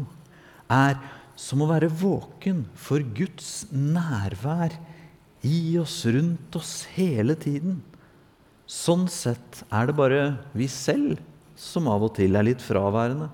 er 0.72 0.98
som 1.38 1.62
å 1.62 1.70
være 1.70 1.90
våken 1.90 2.64
for 2.78 3.04
Guds 3.18 3.68
nærvær 3.74 4.74
i 5.46 5.78
oss, 5.82 6.04
rundt 6.06 6.56
oss, 6.58 6.86
hele 6.96 7.36
tiden. 7.38 7.80
Sånn 8.70 9.08
sett 9.12 9.64
er 9.74 9.90
det 9.90 9.98
bare 9.98 10.24
vi 10.58 10.70
selv 10.72 11.20
som 11.60 11.90
av 11.92 12.06
og 12.08 12.16
til 12.18 12.38
er 12.38 12.46
litt 12.48 12.62
fraværende. 12.64 13.30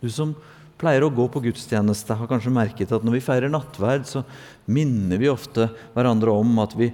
Du 0.00 0.08
som 0.12 0.34
pleier 0.78 1.04
å 1.04 1.12
gå 1.12 1.24
på 1.32 1.42
gudstjeneste, 1.42 2.14
har 2.14 2.30
kanskje 2.30 2.54
merket 2.54 2.92
at 2.94 3.04
når 3.04 3.18
vi 3.18 3.24
feirer 3.24 3.52
nattverd, 3.52 4.06
så 4.06 4.22
minner 4.70 5.20
vi 5.20 5.30
ofte 5.30 5.68
hverandre 5.94 6.34
om 6.36 6.60
at 6.62 6.76
vi 6.78 6.92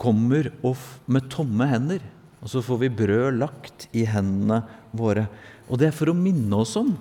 kommer 0.00 0.48
med 0.64 1.28
tomme 1.32 1.66
hender. 1.68 2.00
Og 2.40 2.48
så 2.48 2.62
får 2.64 2.80
vi 2.84 2.92
brød 3.02 3.38
lagt 3.40 3.86
i 3.96 4.06
hendene 4.08 4.62
våre. 4.96 5.26
Og 5.68 5.80
det 5.80 5.90
er 5.90 5.96
for 5.96 6.10
å 6.10 6.16
minne 6.16 6.62
oss 6.62 6.74
om 6.80 6.94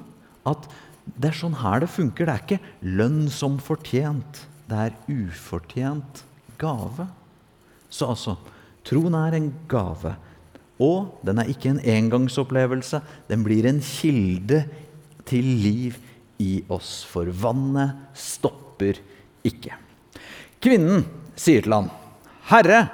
at 0.47 0.67
det 1.09 1.31
er 1.31 1.39
sånn 1.39 1.57
her 1.61 1.81
det 1.83 1.91
funker. 1.91 2.27
Det 2.27 2.33
er 2.33 2.43
ikke 2.43 2.95
lønn 2.99 3.21
som 3.33 3.57
fortjent. 3.63 4.43
Det 4.69 4.81
er 4.89 4.97
ufortjent 5.09 6.23
gave. 6.61 7.07
Så 7.89 8.11
altså 8.11 8.35
troen 8.85 9.15
er 9.17 9.37
en 9.37 9.49
gave. 9.71 10.13
Og 10.79 11.23
den 11.25 11.41
er 11.41 11.49
ikke 11.51 11.73
en 11.73 11.81
engangsopplevelse. 11.95 13.01
Den 13.31 13.43
blir 13.47 13.67
en 13.67 13.81
kilde 13.83 14.63
til 15.29 15.47
liv 15.63 15.97
i 16.39 16.59
oss. 16.71 17.01
For 17.07 17.31
vannet 17.31 18.15
stopper 18.17 18.99
ikke. 19.47 19.75
Kvinnen 20.59 21.05
sier 21.39 21.63
til 21.63 21.73
han, 21.73 21.89
'Herre, 22.49 22.89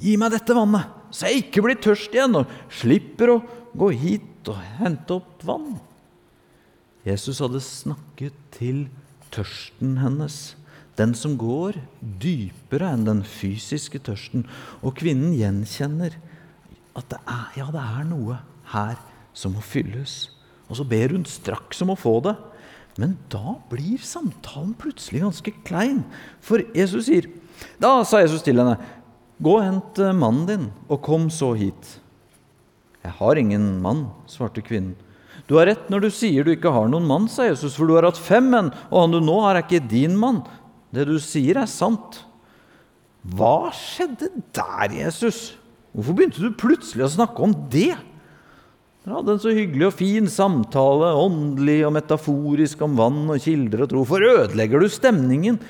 gi 0.00 0.16
meg 0.16 0.32
dette 0.32 0.54
vannet, 0.56 0.95
så 1.16 1.30
jeg 1.30 1.46
ikke 1.46 1.64
blir 1.64 1.78
tørst 1.80 2.12
igjen 2.12 2.36
og 2.42 2.50
slipper 2.68 3.32
å 3.32 3.42
gå 3.76 3.88
hit 3.96 4.50
og 4.52 4.60
hente 4.76 5.16
opp 5.16 5.44
vann.' 5.48 5.78
Jesus 7.06 7.38
hadde 7.38 7.62
snakket 7.62 8.36
til 8.52 8.88
tørsten 9.30 10.00
hennes, 10.02 10.56
den 10.98 11.12
som 11.14 11.36
går 11.38 11.78
dypere 12.00 12.88
enn 12.90 13.04
den 13.06 13.20
fysiske 13.22 14.00
tørsten. 14.02 14.42
Og 14.82 14.96
kvinnen 14.98 15.36
gjenkjenner 15.36 16.16
at 16.96 17.08
det 17.12 17.20
er, 17.22 17.46
ja, 17.60 17.68
det 17.70 17.84
er 17.84 18.08
noe 18.08 18.40
her 18.72 18.98
som 19.36 19.54
må 19.54 19.62
fylles. 19.62 20.32
Og 20.66 20.80
så 20.80 20.86
ber 20.88 21.14
hun 21.14 21.26
straks 21.28 21.84
om 21.84 21.92
å 21.94 22.00
få 22.00 22.16
det. 22.26 22.34
Men 22.98 23.14
da 23.30 23.58
blir 23.70 24.02
samtalen 24.02 24.72
plutselig 24.80 25.22
ganske 25.22 25.52
klein. 25.68 26.02
For 26.40 26.64
Jesus 26.74 27.10
sier 27.10 27.28
Da 27.80 28.02
sa 28.04 28.18
Jesus 28.20 28.42
til 28.44 28.58
henne, 28.60 28.74
Gå 29.42 29.58
og 29.58 29.64
hent 29.64 29.98
eh, 30.00 30.16
mannen 30.16 30.46
din, 30.48 30.68
og 30.88 31.02
kom 31.04 31.28
så 31.32 31.52
hit. 31.58 31.96
Jeg 33.04 33.14
har 33.18 33.38
ingen 33.38 33.76
mann, 33.84 34.06
svarte 34.30 34.64
kvinnen. 34.64 34.96
Du 35.46 35.58
har 35.60 35.68
rett 35.68 35.90
når 35.92 36.06
du 36.06 36.08
sier 36.10 36.46
du 36.46 36.50
ikke 36.54 36.72
har 36.74 36.88
noen 36.90 37.06
mann, 37.06 37.28
sa 37.30 37.44
Jesus, 37.46 37.76
for 37.76 37.86
du 37.86 37.94
har 37.94 38.08
hatt 38.08 38.18
fem 38.18 38.48
menn, 38.50 38.72
og 38.90 39.02
han 39.04 39.14
du 39.14 39.20
nå 39.22 39.36
har, 39.44 39.58
er 39.58 39.66
ikke 39.66 39.84
din 39.92 40.16
mann. 40.18 40.40
Det 40.90 41.04
du 41.06 41.18
sier, 41.22 41.60
er 41.60 41.70
sant. 41.70 42.22
Hva 43.36 43.70
skjedde 43.74 44.30
der, 44.56 44.96
Jesus? 45.04 45.52
Hvorfor 45.94 46.16
begynte 46.16 46.42
du 46.42 46.56
plutselig 46.58 47.06
å 47.06 47.14
snakke 47.14 47.44
om 47.44 47.54
det? 47.72 47.94
Dere 49.06 49.20
hadde 49.20 49.36
en 49.36 49.42
så 49.42 49.52
hyggelig 49.54 49.86
og 49.86 49.94
fin 50.00 50.26
samtale, 50.30 51.12
åndelig 51.14 51.78
og 51.86 51.94
metaforisk 51.94 52.80
om 52.82 52.96
vann 52.98 53.22
og 53.30 53.38
kilder 53.44 53.84
og 53.84 53.92
tro. 53.92 54.02
For 54.08 54.24
ødelegger 54.26 54.82
du 54.82 54.90
stemningen? 54.90 55.60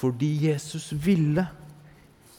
Fordi 0.00 0.28
Jesus 0.50 0.90
ville 0.92 1.46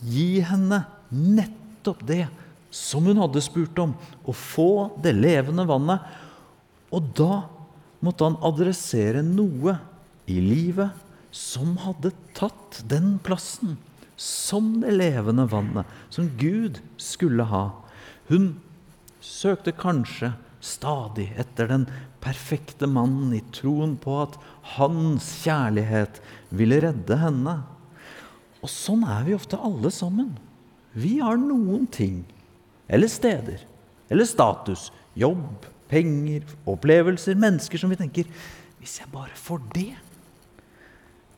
gi 0.02 0.42
henne 0.46 0.84
nettopp 1.10 2.04
det 2.08 2.26
som 2.72 3.06
hun 3.06 3.20
hadde 3.20 3.44
spurt 3.44 3.78
om, 3.84 3.94
å 4.24 4.34
få 4.36 4.92
det 5.04 5.14
levende 5.18 5.66
vannet. 5.68 6.04
Og 6.92 7.12
da 7.18 7.44
måtte 8.02 8.28
han 8.28 8.40
adressere 8.48 9.22
noe 9.26 9.78
i 10.32 10.40
livet 10.42 10.96
som 11.36 11.76
hadde 11.84 12.14
tatt 12.38 12.82
den 12.92 13.18
plassen 13.24 13.78
som 14.22 14.76
det 14.84 14.94
levende 14.94 15.48
vannet, 15.50 15.88
som 16.14 16.30
Gud 16.38 16.80
skulle 17.02 17.48
ha. 17.50 17.72
Hun 18.30 18.54
søkte 19.22 19.74
kanskje 19.74 20.34
stadig 20.62 21.32
etter 21.42 21.72
den 21.72 21.88
perfekte 22.22 22.86
mannen 22.90 23.34
i 23.34 23.42
troen 23.56 23.96
på 24.02 24.20
at 24.22 24.38
hans 24.76 25.26
kjærlighet 25.42 26.22
ville 26.54 26.78
redde 26.84 27.18
henne. 27.18 27.56
Og 28.62 28.70
sånn 28.70 29.04
er 29.10 29.26
vi 29.26 29.36
ofte 29.36 29.60
alle 29.60 29.90
sammen. 29.94 30.32
Vi 30.94 31.18
har 31.22 31.40
noen 31.40 31.88
ting, 31.90 32.22
eller 32.92 33.10
steder, 33.10 33.62
eller 34.12 34.28
status, 34.28 34.90
jobb, 35.18 35.66
penger, 35.92 36.44
opplevelser, 36.70 37.38
mennesker 37.40 37.80
som 37.80 37.92
vi 37.92 38.00
tenker 38.00 38.28
Hvis 38.82 38.98
jeg 39.02 39.12
bare 39.12 39.36
får 39.38 39.60
det, 39.76 39.92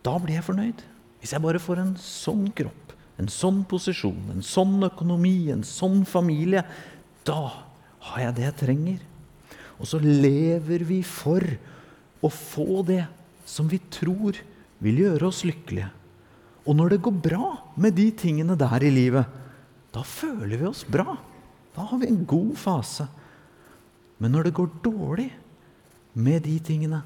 da 0.04 0.14
blir 0.20 0.38
jeg 0.38 0.46
fornøyd. 0.48 0.84
Hvis 1.20 1.34
jeg 1.36 1.44
bare 1.44 1.60
får 1.60 1.82
en 1.82 1.94
sånn 2.00 2.46
kropp, 2.56 2.94
en 3.20 3.30
sånn 3.32 3.62
posisjon, 3.68 4.32
en 4.34 4.44
sånn 4.44 4.78
økonomi, 4.88 5.52
en 5.52 5.66
sånn 5.68 6.06
familie, 6.08 6.64
da 7.28 7.52
har 8.10 8.24
jeg 8.26 8.36
det 8.38 8.46
jeg 8.48 8.58
trenger. 8.64 9.02
Og 9.80 9.90
så 9.92 10.00
lever 10.04 10.86
vi 10.88 11.02
for 11.08 11.44
å 12.24 12.32
få 12.32 12.84
det 12.88 13.04
som 13.48 13.68
vi 13.72 13.82
tror 13.92 14.40
vil 14.84 15.04
gjøre 15.04 15.28
oss 15.28 15.44
lykkelige. 15.48 15.90
Og 16.64 16.78
når 16.78 16.94
det 16.94 17.04
går 17.04 17.16
bra 17.26 17.48
med 17.76 17.96
de 17.98 18.08
tingene 18.16 18.56
der 18.60 18.86
i 18.86 18.92
livet, 18.94 19.28
da 19.94 20.04
føler 20.08 20.58
vi 20.58 20.70
oss 20.70 20.84
bra. 20.88 21.18
Da 21.76 21.86
har 21.90 22.00
vi 22.02 22.10
en 22.10 22.24
god 22.26 22.56
fase. 22.58 23.08
Men 24.22 24.34
når 24.34 24.48
det 24.48 24.58
går 24.58 24.70
dårlig 24.86 25.30
med 26.14 26.46
de 26.46 26.56
tingene, 26.64 27.02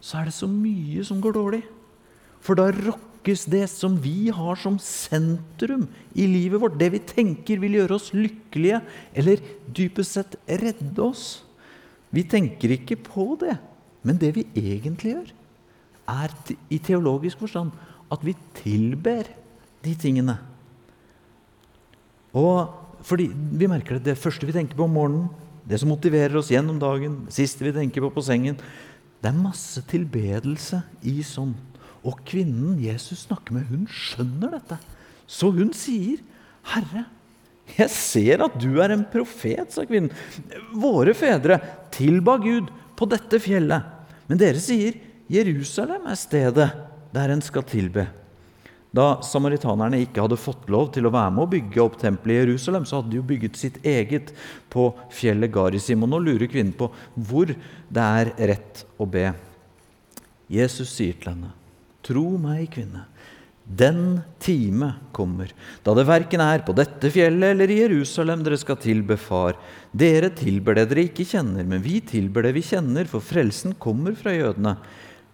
så 0.00 0.20
er 0.20 0.28
det 0.28 0.36
så 0.36 0.48
mye 0.50 1.04
som 1.06 1.20
går 1.24 1.34
dårlig. 1.36 1.62
For 2.44 2.58
da 2.58 2.68
rokkes 2.70 3.46
det 3.50 3.64
som 3.72 3.96
vi 4.04 4.28
har 4.34 4.58
som 4.60 4.76
sentrum 4.82 5.86
i 6.12 6.28
livet 6.28 6.60
vårt, 6.60 6.76
det 6.78 6.90
vi 6.92 7.00
tenker 7.00 7.62
vil 7.62 7.80
gjøre 7.80 7.96
oss 7.96 8.10
lykkelige, 8.14 8.82
eller 9.16 9.40
dypest 9.74 10.18
sett 10.18 10.36
redde 10.46 11.00
oss. 11.02 11.40
Vi 12.14 12.26
tenker 12.28 12.76
ikke 12.76 13.00
på 13.00 13.32
det, 13.40 13.56
men 14.04 14.20
det 14.20 14.34
vi 14.36 14.44
egentlig 14.54 15.16
gjør, 15.16 15.32
er 16.10 16.32
i 16.72 16.78
teologisk 16.82 17.40
forstand 17.44 17.72
at 18.12 18.24
vi 18.24 18.34
tilber 18.56 19.28
de 19.84 19.94
tingene. 19.98 20.36
Og 22.34 23.04
fordi 23.04 23.28
vi 23.30 23.68
merker 23.70 23.98
det, 23.98 24.12
det 24.12 24.20
første 24.20 24.46
vi 24.48 24.54
tenker 24.56 24.76
på 24.78 24.86
om 24.86 24.96
morgenen, 24.96 25.28
det 25.64 25.78
som 25.80 25.88
motiverer 25.88 26.36
oss 26.36 26.50
gjennom 26.52 26.80
dagen, 26.80 27.22
det 27.28 27.36
siste 27.36 27.64
vi 27.64 27.72
tenker 27.72 28.04
på 28.04 28.12
på 28.12 28.24
sengen, 28.24 28.58
Det 29.24 29.30
er 29.32 29.40
masse 29.40 29.80
tilbedelse 29.88 30.82
i 31.08 31.22
sånn. 31.24 31.54
Og 32.04 32.18
kvinnen 32.28 32.76
Jesus 32.76 33.22
snakker 33.24 33.54
med, 33.56 33.70
hun 33.70 33.86
skjønner 33.88 34.50
dette. 34.58 34.76
Så 35.26 35.48
hun 35.48 35.72
sier, 35.72 36.18
'Herre, 36.62 37.06
jeg 37.78 37.88
ser 37.88 38.44
at 38.44 38.58
du 38.60 38.82
er 38.82 38.92
en 38.92 39.06
profet', 39.08 39.72
sa 39.72 39.86
kvinnen. 39.86 40.12
'Våre 40.76 41.14
fedre 41.14 41.56
tilba 41.90 42.36
Gud 42.36 42.68
på 42.94 43.08
dette 43.08 43.40
fjellet.' 43.40 43.84
Men 44.28 44.36
dere 44.36 44.60
sier, 44.60 44.92
'Jerusalem 45.30 46.06
er 46.06 46.18
stedet 46.20 46.68
der 47.14 47.32
en 47.32 47.42
skal 47.42 47.62
tilbe'. 47.62 48.06
Da 48.94 49.18
samaritanerne 49.26 49.98
ikke 50.04 50.22
hadde 50.22 50.38
fått 50.38 50.68
lov 50.70 50.92
til 50.94 51.08
å 51.08 51.12
være 51.14 51.32
med 51.34 51.42
å 51.42 51.50
bygge 51.50 51.82
opp 51.82 51.96
tempelet 51.98 52.36
i 52.36 52.42
Jerusalem, 52.44 52.84
så 52.86 53.00
hadde 53.00 53.10
de 53.10 53.18
jo 53.18 53.26
bygget 53.26 53.58
sitt 53.58 53.80
eget 53.82 54.30
på 54.70 54.92
fjellet 55.10 55.50
Garisim. 55.50 56.04
Og 56.06 56.12
nå 56.12 56.20
lurer 56.22 56.46
kvinnen 56.46 56.76
på 56.78 56.92
hvor 57.16 57.50
det 57.50 58.04
er 58.04 58.30
rett 58.52 58.84
å 59.00 59.08
be. 59.10 59.32
Jesus 60.46 60.92
sier 60.94 61.18
til 61.18 61.32
henne, 61.32 61.50
'Tro 62.04 62.36
meg, 62.38 62.70
kvinne'. 62.70 63.08
Den 63.64 64.20
time 64.44 64.90
kommer 65.16 65.48
da 65.82 65.94
det 65.96 66.04
verken 66.04 66.42
er 66.44 66.60
på 66.66 66.74
dette 66.76 67.08
fjellet 67.08 67.54
eller 67.54 67.70
i 67.72 67.78
Jerusalem 67.80 68.42
dere 68.44 68.58
skal 68.60 68.76
tilbe 68.76 69.16
Far. 69.16 69.56
Dere 69.90 70.28
tilber 70.36 70.76
det 70.76 70.90
dere 70.90 71.06
ikke 71.08 71.24
kjenner, 71.24 71.64
men 71.64 71.80
vi 71.80 72.02
tilber 72.04 72.44
det 72.44 72.52
vi 72.58 72.60
kjenner, 72.60 73.08
for 73.08 73.24
frelsen 73.24 73.72
kommer 73.80 74.12
fra 74.20 74.36
jødene. 74.36 74.76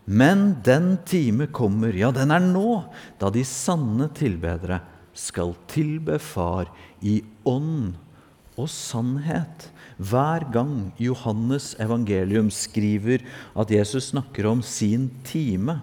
Men 0.04 0.60
den 0.64 0.96
time 1.06 1.46
kommer, 1.52 1.94
ja, 1.94 2.10
den 2.14 2.32
er 2.34 2.42
nå, 2.42 2.82
da 3.20 3.30
de 3.32 3.44
sanne 3.46 4.08
tilbedere 4.16 4.80
skal 5.16 5.54
tilbe 5.70 6.18
Far 6.22 6.70
i 7.02 7.20
ånd 7.48 7.94
og 8.60 8.68
sannhet. 8.72 9.68
Hver 10.00 10.46
gang 10.54 10.90
Johannes 11.00 11.74
evangelium 11.82 12.48
skriver 12.52 13.24
at 13.58 13.70
Jesus 13.70 14.10
snakker 14.14 14.48
om 14.48 14.62
sin 14.64 15.10
time, 15.26 15.80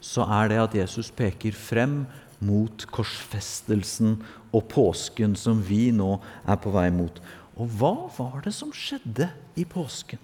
så 0.00 0.26
er 0.38 0.52
det 0.52 0.62
at 0.62 0.76
Jesus 0.78 1.10
peker 1.10 1.56
frem 1.56 2.04
mot 2.38 2.84
korsfestelsen 2.92 4.20
og 4.54 4.68
påsken 4.70 5.34
som 5.38 5.60
vi 5.64 5.88
nå 5.94 6.16
er 6.46 6.60
på 6.62 6.72
vei 6.74 6.88
mot. 6.94 7.18
Og 7.56 7.72
hva 7.80 7.94
var 8.18 8.44
det 8.44 8.52
som 8.54 8.72
skjedde 8.74 9.30
i 9.56 9.64
påsken? 9.68 10.20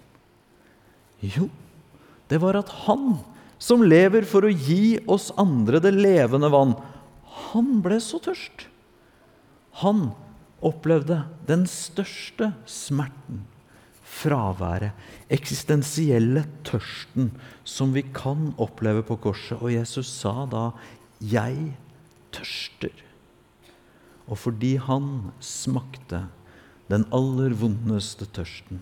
Jo, 1.22 1.48
det 2.28 2.40
var 2.42 2.58
at 2.58 2.70
han 2.84 3.16
som 3.62 3.84
lever 3.86 4.26
for 4.26 4.46
å 4.46 4.50
gi 4.50 4.98
oss 5.10 5.30
andre 5.38 5.78
det 5.82 5.94
levende 5.94 6.50
vann, 6.50 6.74
han 7.52 7.78
ble 7.84 8.00
så 8.02 8.18
tørst. 8.22 8.66
Han 9.84 10.10
opplevde 10.62 11.22
den 11.46 11.64
største 11.70 12.52
smerten, 12.68 13.44
fraværet, 14.02 14.92
eksistensielle 15.32 16.44
tørsten 16.66 17.30
som 17.64 17.94
vi 17.94 18.02
kan 18.14 18.50
oppleve 18.62 19.04
på 19.06 19.16
korset. 19.28 19.62
Og 19.62 19.72
Jesus 19.72 20.10
sa 20.10 20.44
da, 20.46 20.72
'Jeg 21.22 21.76
tørster'. 22.32 23.02
Og 24.28 24.38
fordi 24.38 24.76
han 24.76 25.32
smakte 25.40 26.28
den 26.90 27.06
aller 27.12 27.54
vondeste 27.54 28.26
tørsten, 28.26 28.80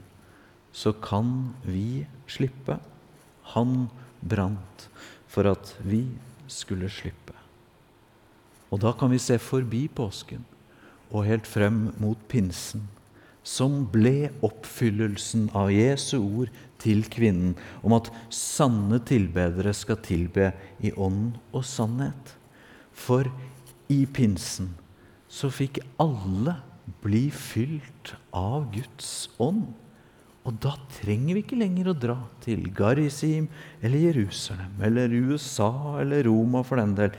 så 0.72 0.92
kan 0.92 1.54
vi 1.64 2.06
slippe. 2.26 2.80
Han 3.54 3.90
brant 4.20 4.88
for 5.30 5.48
at 5.50 5.74
vi 5.84 6.04
skulle 6.50 6.90
slippe. 6.92 7.34
Og 8.70 8.82
da 8.82 8.92
kan 8.94 9.10
vi 9.10 9.18
se 9.22 9.38
forbi 9.42 9.86
påsken 9.88 10.44
og 11.10 11.26
helt 11.26 11.48
frem 11.48 11.88
mot 11.98 12.18
pinsen, 12.30 12.86
som 13.42 13.82
ble 13.90 14.30
oppfyllelsen 14.46 15.48
av 15.56 15.72
Jesu 15.74 16.18
ord 16.20 16.52
til 16.80 17.02
kvinnen 17.10 17.56
om 17.82 17.96
at 17.96 18.10
sanne 18.34 19.00
tilbedere 19.08 19.72
skal 19.76 19.98
tilbe 20.04 20.52
i 20.84 20.92
ånd 20.92 21.34
og 21.50 21.64
sannhet. 21.66 22.36
For 22.92 23.26
i 23.90 24.04
pinsen 24.06 24.74
så 25.30 25.50
fikk 25.52 25.80
alle 26.02 26.58
bli 27.02 27.28
fylt 27.34 28.14
av 28.36 28.68
Guds 28.74 29.30
ånd. 29.42 29.70
Og 30.48 30.56
da 30.62 30.72
trenger 30.96 31.36
vi 31.36 31.42
ikke 31.44 31.58
lenger 31.60 31.90
å 31.90 31.98
dra 32.06 32.16
til 32.44 32.64
Garisim 32.76 33.48
eller 33.84 34.06
Jerusalem 34.08 34.80
eller 34.86 35.12
USA 35.12 35.72
eller 36.00 36.24
Roma 36.28 36.64
for 36.64 36.80
den 36.80 36.94
del. 36.96 37.12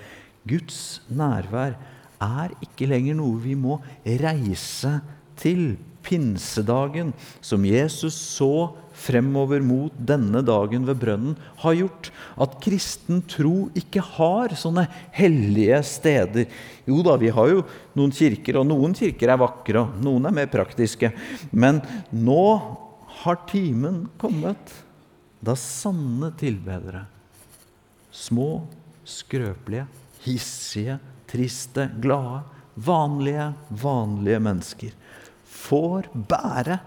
Guds 0.49 1.03
nærvær 1.13 1.77
er 2.21 2.57
ikke 2.65 2.89
lenger 2.89 3.19
noe 3.19 3.38
vi 3.43 3.55
må 3.57 3.79
reise 4.05 4.97
til. 5.41 5.73
Pinsedagen, 6.01 7.12
som 7.45 7.62
Jesus 7.62 8.15
så 8.17 8.71
fremover 8.97 9.62
mot 9.62 9.93
denne 9.93 10.41
dagen 10.41 10.88
ved 10.88 10.97
brønnen, 10.97 11.36
har 11.62 11.75
gjort 11.77 12.10
at 12.41 12.55
kristen 12.63 13.21
tro 13.29 13.67
ikke 13.77 14.01
har 14.17 14.55
sånne 14.57 14.88
hellige 15.13 15.77
steder. 15.86 16.49
Jo 16.89 17.03
da, 17.05 17.19
vi 17.21 17.29
har 17.29 17.53
jo 17.53 17.62
noen 17.93 18.17
kirker, 18.17 18.57
og 18.57 18.65
noen 18.71 18.97
kirker 18.97 19.29
er 19.29 19.43
vakre, 19.43 19.86
og 19.86 20.01
noen 20.01 20.25
er 20.25 20.39
mer 20.41 20.49
praktiske. 20.49 21.13
Men 21.53 21.84
nå 22.10 22.47
har 23.21 23.38
timen 23.49 24.07
kommet 24.17 24.73
da 25.41 25.53
sanne 25.57 26.31
tilbedere, 26.38 27.05
små, 28.12 28.63
skrøpelige, 29.05 29.86
hissige, 30.25 30.97
triste, 31.29 31.88
glade, 32.01 32.43
vanlige, 32.75 33.51
vanlige 33.69 34.41
mennesker, 34.41 34.93
får 35.45 36.10
bære 36.13 36.79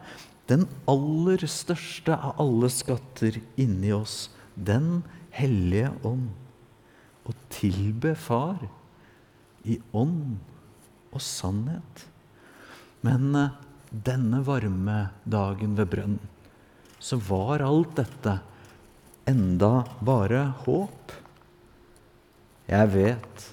den 0.51 0.67
aller 0.91 1.47
største 1.49 2.15
av 2.15 2.41
alle 2.43 2.71
skatter 2.73 3.41
inni 3.61 3.93
oss, 3.95 4.31
Den 4.55 5.03
hellige 5.35 5.89
ånd, 6.07 6.29
og 7.27 7.35
tilbe 7.51 8.13
Far 8.15 8.61
i 9.67 9.81
ånd 9.91 10.37
og 11.11 11.23
sannhet. 11.25 12.05
Men 13.03 13.35
eh, 13.35 13.57
denne 13.95 14.41
varme 14.47 15.11
dagen 15.25 15.77
ved 15.79 15.91
brønnen, 15.93 16.33
så 16.99 17.19
var 17.21 17.63
alt 17.63 17.95
dette 17.99 18.39
enda 19.29 19.85
bare 20.05 20.47
håp. 20.65 21.13
Jeg 22.69 22.91
vet 22.95 23.47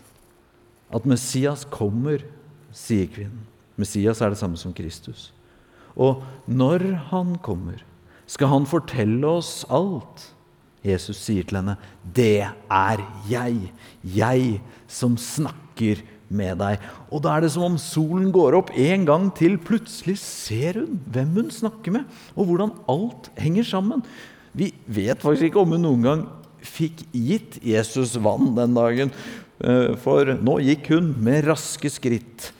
at 0.91 1.07
Messias 1.07 1.65
kommer, 1.71 2.23
sier 2.71 3.09
kvinnen. 3.11 3.45
Messias 3.79 4.21
er 4.21 4.31
det 4.31 4.39
samme 4.39 4.59
som 4.59 4.73
Kristus. 4.75 5.29
Og 5.95 6.23
når 6.47 6.85
han 7.11 7.35
kommer, 7.43 7.81
skal 8.27 8.51
han 8.53 8.67
fortelle 8.69 9.27
oss 9.27 9.65
alt. 9.67 10.29
Jesus 10.81 11.19
sier 11.19 11.43
til 11.43 11.59
henne, 11.59 11.77
'Det 12.03 12.47
er 12.71 12.97
jeg, 13.29 13.73
jeg 14.03 14.61
som 14.87 15.17
snakker 15.17 16.01
med 16.31 16.59
deg. 16.61 16.81
Og 17.11 17.23
da 17.25 17.35
er 17.35 17.45
det 17.45 17.51
som 17.53 17.67
om 17.67 17.79
solen 17.81 18.31
går 18.33 18.57
opp 18.57 18.71
en 18.79 19.07
gang 19.07 19.29
til. 19.37 19.57
Plutselig 19.61 20.17
ser 20.23 20.81
hun 20.81 20.99
hvem 21.11 21.33
hun 21.37 21.51
snakker 21.53 21.97
med, 21.99 22.21
og 22.35 22.49
hvordan 22.49 22.75
alt 22.91 23.31
henger 23.39 23.67
sammen. 23.67 24.05
Vi 24.57 24.71
vet 24.87 25.21
faktisk 25.21 25.49
ikke 25.49 25.63
om 25.63 25.75
hun 25.75 25.85
noen 25.85 26.07
gang 26.07 26.23
fikk 26.61 27.05
gitt 27.15 27.57
Jesus 27.65 28.17
vann 28.21 28.53
den 28.57 28.75
dagen. 28.77 29.13
Eh, 29.61 29.93
for 30.01 30.33
nå 30.41 30.57
gikk 30.65 30.91
hun 30.95 31.13
med 31.23 31.45
raske 31.47 31.91
skritt, 31.91 32.51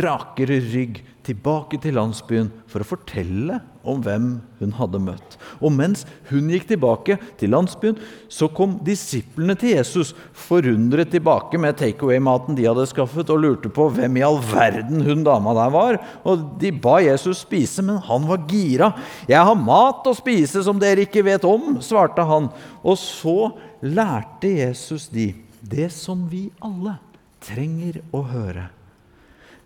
rakere 0.00 0.58
rygg, 0.72 1.02
tilbake 1.26 1.78
til 1.82 1.96
landsbyen 1.98 2.48
for 2.70 2.82
å 2.82 2.86
fortelle 2.86 3.58
om 3.86 4.00
hvem 4.02 4.28
hun 4.60 4.72
hadde 4.78 5.00
møtt. 5.02 5.36
Og 5.60 5.72
mens 5.74 6.04
hun 6.30 6.48
gikk 6.50 6.66
tilbake 6.70 7.18
til 7.40 7.52
landsbyen, 7.54 7.98
så 8.32 8.48
kom 8.52 8.76
disiplene 8.86 9.56
til 9.58 9.76
Jesus 9.76 10.12
forundret 10.46 11.12
tilbake 11.14 11.58
med 11.62 11.78
takeaway-maten 11.80 12.58
de 12.58 12.66
hadde 12.66 12.86
skaffet, 12.90 13.30
og 13.30 13.42
lurte 13.42 13.70
på 13.72 13.88
hvem 13.94 14.18
i 14.18 14.24
all 14.26 14.40
verden 14.50 15.04
hun 15.06 15.24
dama 15.26 15.54
der 15.58 15.72
var. 15.74 16.00
Og 16.26 16.46
De 16.60 16.72
ba 16.72 16.98
Jesus 17.04 17.44
spise, 17.44 17.84
men 17.84 17.98
han 18.02 18.26
var 18.28 18.46
gira. 18.50 18.92
'Jeg 19.28 19.42
har 19.42 19.58
mat 19.58 20.06
å 20.06 20.14
spise 20.16 20.62
som 20.62 20.78
dere 20.78 21.06
ikke 21.06 21.24
vet 21.26 21.44
om', 21.44 21.80
svarte 21.82 22.22
han. 22.26 22.50
Og 22.84 22.96
så 22.98 23.52
lærte 23.82 24.50
Jesus 24.50 25.08
de 25.08 25.34
det 25.62 25.90
som 25.92 26.28
vi 26.30 26.46
alle 26.62 26.98
trenger 27.42 28.00
å 28.14 28.22
høre. 28.22 28.75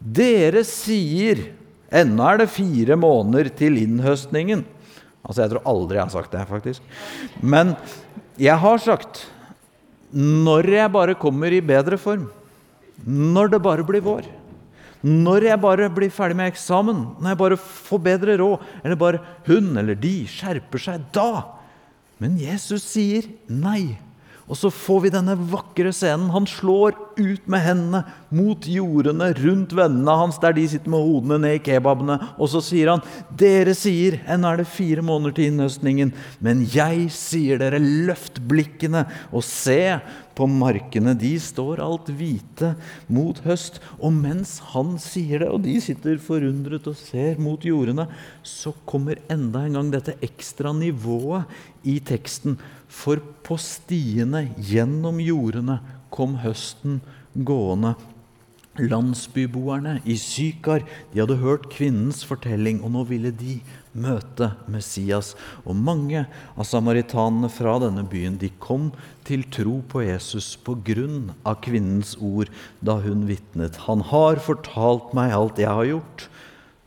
Dere 0.00 0.64
sier 0.64 1.50
ennå 1.92 2.24
er 2.24 2.40
det 2.40 2.52
fire 2.54 2.96
måneder 2.96 3.50
til 3.56 3.76
innhøstningen. 3.82 4.64
Altså, 5.26 5.42
Jeg 5.42 5.52
tror 5.52 5.68
aldri 5.68 5.98
jeg 5.98 6.06
har 6.06 6.14
sagt 6.14 6.32
det, 6.32 6.48
faktisk. 6.48 6.82
Men 7.42 7.76
jeg 8.40 8.56
har 8.56 8.78
sagt 8.78 9.26
når 10.10 10.66
jeg 10.66 10.90
bare 10.90 11.14
kommer 11.14 11.52
i 11.52 11.60
bedre 11.62 11.98
form, 12.00 12.30
når 13.06 13.52
det 13.52 13.62
bare 13.62 13.84
blir 13.86 14.02
vår, 14.02 14.26
når 15.06 15.46
jeg 15.46 15.60
bare 15.62 15.88
blir 15.92 16.10
ferdig 16.12 16.36
med 16.36 16.50
eksamen, 16.50 17.04
når 17.20 17.32
jeg 17.32 17.40
bare 17.40 17.56
får 17.60 18.00
bedre 18.04 18.36
råd, 18.40 18.64
eller 18.82 18.98
bare 19.00 19.22
hun 19.46 19.70
eller 19.80 19.96
de 19.96 20.26
skjerper 20.28 20.82
seg, 20.82 21.06
da 21.14 21.56
Men 22.20 22.36
Jesus 22.36 22.82
sier 22.84 23.24
nei. 23.48 23.96
Og 24.50 24.58
så 24.58 24.70
får 24.74 25.04
vi 25.04 25.12
denne 25.14 25.36
vakre 25.52 25.92
scenen. 25.94 26.32
Han 26.34 26.46
slår 26.50 26.96
ut 27.20 27.44
med 27.50 27.62
hendene 27.62 28.00
mot 28.34 28.66
jordene 28.66 29.28
rundt 29.38 29.74
vennene 29.78 30.16
hans, 30.18 30.40
der 30.42 30.56
de 30.56 30.64
sitter 30.72 30.90
med 30.90 31.04
hodene 31.06 31.38
ned 31.44 31.58
i 31.60 31.62
kebabene. 31.68 32.16
Og 32.34 32.50
så 32.50 32.62
sier 32.64 32.90
han, 32.90 33.04
'Dere 33.30 33.76
sier 33.78 34.18
ennå 34.26 34.50
er 34.50 34.62
det 34.62 34.72
fire 34.72 35.04
måneder 35.06 35.36
til 35.36 35.52
innhøstningen.' 35.52 36.12
'Men 36.40 36.66
jeg 36.66 37.06
sier 37.14 37.62
dere, 37.62 37.78
løft 37.78 38.42
blikkene 38.50 39.06
og 39.30 39.46
se 39.46 40.00
på 40.34 40.46
markene. 40.50 41.14
De 41.14 41.38
står 41.38 41.78
alt 41.84 42.10
hvite 42.10 42.74
mot 43.06 43.38
høst.' 43.46 43.78
Og 44.02 44.10
mens 44.12 44.58
han 44.74 44.98
sier 44.98 45.44
det, 45.44 45.48
og 45.48 45.62
de 45.62 45.78
sitter 45.80 46.18
forundret 46.18 46.90
og 46.90 46.98
ser 46.98 47.38
mot 47.38 47.62
jordene, 47.62 48.08
så 48.42 48.74
kommer 48.84 49.22
enda 49.30 49.62
en 49.62 49.78
gang 49.78 49.90
dette 49.94 50.18
ekstra 50.26 50.74
nivået 50.74 51.46
i 51.84 51.98
teksten. 52.00 52.58
For 52.90 53.22
på 53.46 53.58
stiene 53.60 54.48
gjennom 54.58 55.20
jordene 55.22 55.80
kom 56.12 56.40
høsten 56.42 57.00
gående. 57.34 57.94
Landsbyboerne 58.80 59.96
i 60.08 60.14
Sykar 60.16 60.84
de 61.10 61.20
hadde 61.20 61.40
hørt 61.42 61.66
kvinnens 61.72 62.22
fortelling, 62.24 62.78
og 62.86 62.94
nå 62.94 63.02
ville 63.08 63.32
de 63.34 63.58
møte 63.92 64.52
Messias. 64.70 65.34
Og 65.66 65.76
mange 65.76 66.22
av 66.54 66.68
samaritanene 66.68 67.50
fra 67.52 67.76
denne 67.82 68.06
byen 68.08 68.38
de 68.40 68.52
kom 68.62 68.90
til 69.26 69.42
tro 69.52 69.80
på 69.90 70.04
Jesus 70.06 70.54
på 70.56 70.78
grunn 70.86 71.32
av 71.42 71.58
kvinnens 71.66 72.14
ord 72.22 72.52
da 72.80 73.00
hun 73.04 73.26
vitnet. 73.28 73.82
Han 73.88 74.06
har 74.12 74.40
fortalt 74.42 75.12
meg 75.18 75.34
alt 75.34 75.60
jeg 75.60 75.70
har 75.70 75.90
gjort. 75.90 76.30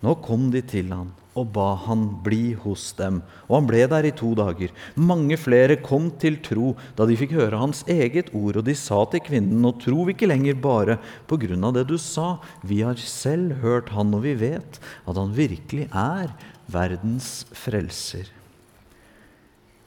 Nå 0.03 0.15
kom 0.23 0.49
de 0.55 0.63
til 0.65 0.95
han 0.95 1.11
og 1.33 1.49
ba 1.55 1.73
han 1.87 2.05
bli 2.25 2.53
hos 2.63 2.91
dem. 2.97 3.21
Og 3.47 3.55
han 3.57 3.69
ble 3.69 3.81
der 3.89 4.07
i 4.07 4.13
to 4.15 4.33
dager. 4.37 4.73
Mange 4.93 5.37
flere 5.41 5.79
kom 5.81 6.11
til 6.21 6.37
tro 6.45 6.73
da 6.97 7.07
de 7.09 7.17
fikk 7.17 7.33
høre 7.37 7.61
hans 7.61 7.81
eget 7.89 8.29
ord, 8.37 8.59
og 8.61 8.67
de 8.67 8.75
sa 8.77 9.01
til 9.09 9.23
kvinnen, 9.25 9.61
nå 9.63 9.73
tror 9.81 10.05
vi 10.07 10.15
ikke 10.15 10.29
lenger 10.29 10.59
bare 10.61 10.99
på 11.29 11.39
grunn 11.41 11.65
av 11.65 11.75
det 11.77 11.87
du 11.89 11.97
sa, 12.01 12.37
vi 12.61 12.83
har 12.85 13.01
selv 13.01 13.57
hørt 13.63 13.89
han, 13.95 14.13
og 14.13 14.25
vi 14.27 14.35
vet 14.37 14.79
at 14.79 15.17
han 15.17 15.33
virkelig 15.33 15.89
er 15.89 16.33
verdens 16.71 17.43
frelser. 17.57 18.29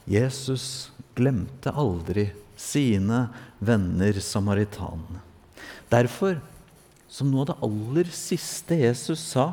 Jesus 0.07 0.91
glemte 1.19 1.73
aldri 1.75 2.29
sine 2.57 3.27
venner 3.59 4.19
samaritanene. 4.23 5.23
Derfor, 5.91 6.39
som 7.11 7.31
noe 7.31 7.45
av 7.45 7.51
det 7.51 7.57
aller 7.67 8.13
siste 8.15 8.79
Jesus 8.81 9.23
sa 9.33 9.47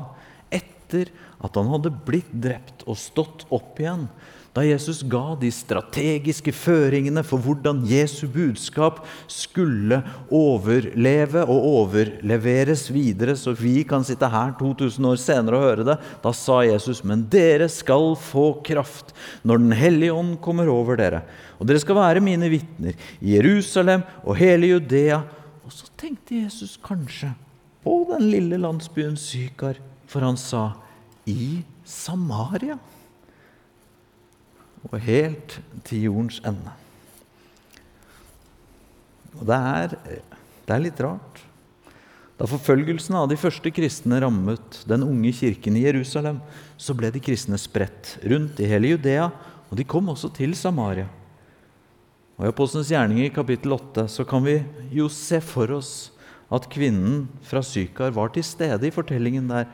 etter 0.93 1.09
at 1.43 1.57
han 1.59 1.71
hadde 1.73 1.91
blitt 2.05 2.31
drept 2.31 2.85
og 2.87 2.99
stått 2.99 3.47
opp 3.53 3.81
igjen, 3.81 4.07
da 4.53 4.61
Jesus 4.61 4.99
ga 5.09 5.33
de 5.41 5.49
strategiske 5.49 6.51
føringene 6.53 7.23
for 7.25 7.41
hvordan 7.41 7.79
Jesu 7.89 8.27
budskap 8.29 8.99
skulle 9.25 9.97
overleve 10.29 11.41
og 11.49 11.65
overleveres 11.71 12.83
videre, 12.93 13.33
så 13.33 13.55
vi 13.57 13.79
kan 13.81 14.05
sitte 14.05 14.29
her 14.29 14.53
2000 14.59 15.09
år 15.09 15.17
senere 15.17 15.57
og 15.57 15.65
høre 15.65 15.87
det, 15.87 15.95
da 16.21 16.33
sa 16.37 16.59
Jesus, 16.67 17.01
men 17.01 17.25
dere 17.33 17.65
skal 17.65 18.13
få 18.13 18.51
kraft 18.61 19.15
når 19.41 19.63
Den 19.63 19.73
hellige 19.73 20.13
ånd 20.13 20.37
kommer 20.45 20.69
over 20.69 21.01
dere, 21.01 21.23
og 21.57 21.65
dere 21.65 21.81
skal 21.81 21.97
være 21.97 22.21
mine 22.21 22.51
vitner 22.53 22.93
i 23.25 23.33
Jerusalem 23.33 24.05
og 24.21 24.37
hele 24.37 24.69
Judea. 24.75 25.23
Og 25.65 25.73
så 25.73 25.89
tenkte 25.97 26.43
Jesus 26.43 26.77
kanskje 26.77 27.33
på 27.81 27.97
den 28.13 28.29
lille 28.29 28.61
landsbyen 28.61 29.17
Sykar, 29.17 29.81
for 30.05 30.21
han 30.21 30.37
sa 30.37 30.75
i 31.29 31.63
Samaria 31.87 32.77
og 34.83 34.99
helt 34.99 35.57
til 35.87 36.09
jordens 36.09 36.41
ende. 36.43 36.73
Og 39.39 39.47
det 39.47 39.57
er, 39.57 39.95
det 40.67 40.75
er 40.75 40.83
litt 40.83 40.99
rart. 41.01 41.41
Da 42.37 42.47
forfølgelsen 42.49 43.15
av 43.15 43.29
de 43.31 43.37
første 43.39 43.71
kristne 43.73 44.19
rammet 44.19 44.81
den 44.89 45.05
unge 45.05 45.31
kirken 45.37 45.77
i 45.79 45.85
Jerusalem, 45.85 46.41
så 46.75 46.95
ble 46.97 47.13
de 47.13 47.21
kristne 47.23 47.59
spredt 47.61 48.17
rundt 48.27 48.59
i 48.59 48.67
hele 48.67 48.93
Judea, 48.93 49.29
og 49.69 49.79
de 49.79 49.85
kom 49.87 50.11
også 50.11 50.33
til 50.35 50.55
Samaria. 50.57 51.07
Og 52.35 52.47
I 52.47 52.51
Apostelens 52.51 52.89
gjerninger 52.91 53.29
i 53.29 53.33
kapittel 53.33 53.75
8 53.75 54.07
så 54.11 54.25
kan 54.27 54.43
vi 54.45 54.57
jo 54.91 55.07
se 55.13 55.39
for 55.45 55.71
oss 55.77 56.11
at 56.53 56.67
kvinnen 56.73 57.27
fra 57.45 57.61
Sykar 57.65 58.13
var 58.13 58.33
til 58.33 58.45
stede 58.45 58.89
i 58.89 58.93
fortellingen 58.93 59.47
der 59.49 59.69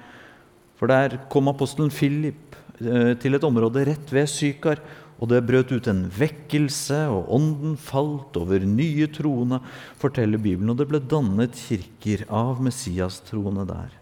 for 0.80 0.88
der 0.88 1.18
kom 1.32 1.52
apostelen 1.52 1.92
Philip 1.92 2.56
eh, 2.80 3.14
til 3.20 3.36
et 3.36 3.46
område 3.46 3.84
rett 3.90 4.14
ved 4.16 4.30
Sykar, 4.32 4.80
og 5.20 5.28
det 5.28 5.42
brøt 5.44 5.74
ut 5.76 5.88
en 5.92 6.06
vekkelse, 6.16 7.02
og 7.12 7.28
ånden 7.36 7.76
falt 7.76 8.38
over 8.40 8.64
nye 8.64 9.10
troende, 9.12 9.60
forteller 10.00 10.40
Bibelen, 10.40 10.72
og 10.72 10.80
det 10.80 10.88
ble 10.88 11.02
dannet 11.04 11.58
kirker 11.60 12.24
av 12.32 12.62
Messias-troende 12.64 13.66
der. 13.68 13.98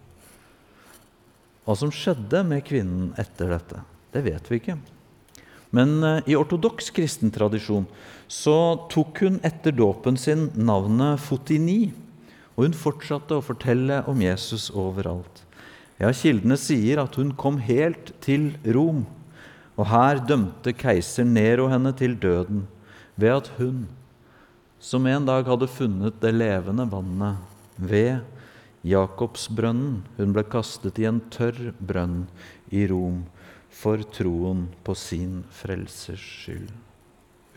Hva 1.65 1.75
som 1.75 1.89
skjedde 1.91 2.43
med 2.47 2.61
kvinnen 2.67 3.09
etter 3.19 3.49
dette, 3.55 3.81
det 4.13 4.23
vet 4.29 4.51
vi 4.51 4.61
ikke. 4.61 4.77
Men 5.73 5.97
eh, 6.05 6.21
i 6.29 6.37
ortodoks 6.37 6.93
kristen 6.93 7.33
tradisjon 7.33 7.89
så 8.29 8.85
tok 8.93 9.23
hun 9.25 9.41
etter 9.47 9.73
dåpen 9.73 10.21
sin 10.21 10.51
navnet 10.53 11.17
Fotini, 11.25 11.89
og 12.53 12.67
hun 12.67 12.77
fortsatte 12.77 13.41
å 13.41 13.45
fortelle 13.45 14.03
om 14.09 14.21
Jesus 14.21 14.69
overalt. 14.69 15.46
Ja, 15.97 16.11
Kildene 16.13 16.57
sier 16.61 17.01
at 17.01 17.15
hun 17.17 17.31
kom 17.33 17.57
helt 17.65 18.11
til 18.21 18.51
Rom, 18.69 19.05
og 19.77 19.87
her 19.89 20.21
dømte 20.29 20.73
keiser 20.77 21.25
Nero 21.25 21.67
henne 21.71 21.93
til 21.97 22.13
døden 22.21 22.65
ved 23.17 23.33
at 23.33 23.49
hun, 23.57 23.87
som 24.77 25.07
en 25.09 25.25
dag 25.25 25.47
hadde 25.49 25.69
funnet 25.69 26.19
det 26.21 26.35
levende 26.35 26.85
vannet 26.91 27.41
ved 27.81 28.21
Jakobsbrønnen, 28.85 30.03
hun 30.19 30.35
ble 30.35 30.43
kastet 30.45 31.01
i 31.01 31.07
en 31.09 31.23
tørr 31.33 31.73
brønn 31.81 32.27
i 32.69 32.85
Rom 32.89 33.23
for 33.73 34.01
troen 34.13 34.67
på 34.85 34.93
sin 34.97 35.41
frelsers 35.53 36.21
skyld. 36.21 36.69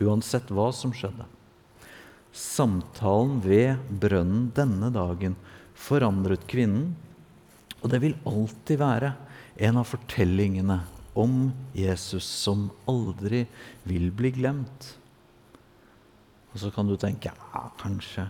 Uansett 0.01 0.49
hva 0.49 0.71
som 0.73 0.93
skjedde. 0.97 1.29
Samtalen 2.33 3.37
ved 3.45 3.77
brønnen 4.01 4.49
denne 4.57 4.89
dagen 4.93 5.37
forandret 5.77 6.47
kvinnen 6.49 6.95
og 7.81 7.89
det 7.89 8.01
vil 8.03 8.17
alltid 8.29 8.79
være 8.81 9.13
en 9.61 9.79
av 9.81 9.87
fortellingene 9.89 10.79
om 11.17 11.49
Jesus 11.75 12.25
som 12.25 12.69
aldri 12.89 13.43
vil 13.89 14.11
bli 14.15 14.31
glemt. 14.37 14.91
Og 16.51 16.61
så 16.61 16.71
kan 16.73 16.87
du 16.87 16.95
tenke 16.99 17.31
ja, 17.33 17.63
kanskje 17.81 18.27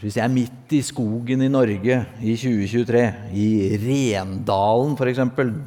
hvis 0.00 0.14
jeg 0.16 0.24
er 0.24 0.32
midt 0.32 0.72
i 0.72 0.78
skogen 0.80 1.42
i 1.44 1.50
Norge 1.52 1.96
i 2.24 2.32
2023, 2.40 3.00
i 3.36 3.48
Rendalen 3.82 4.94
f.eks., 4.96 5.18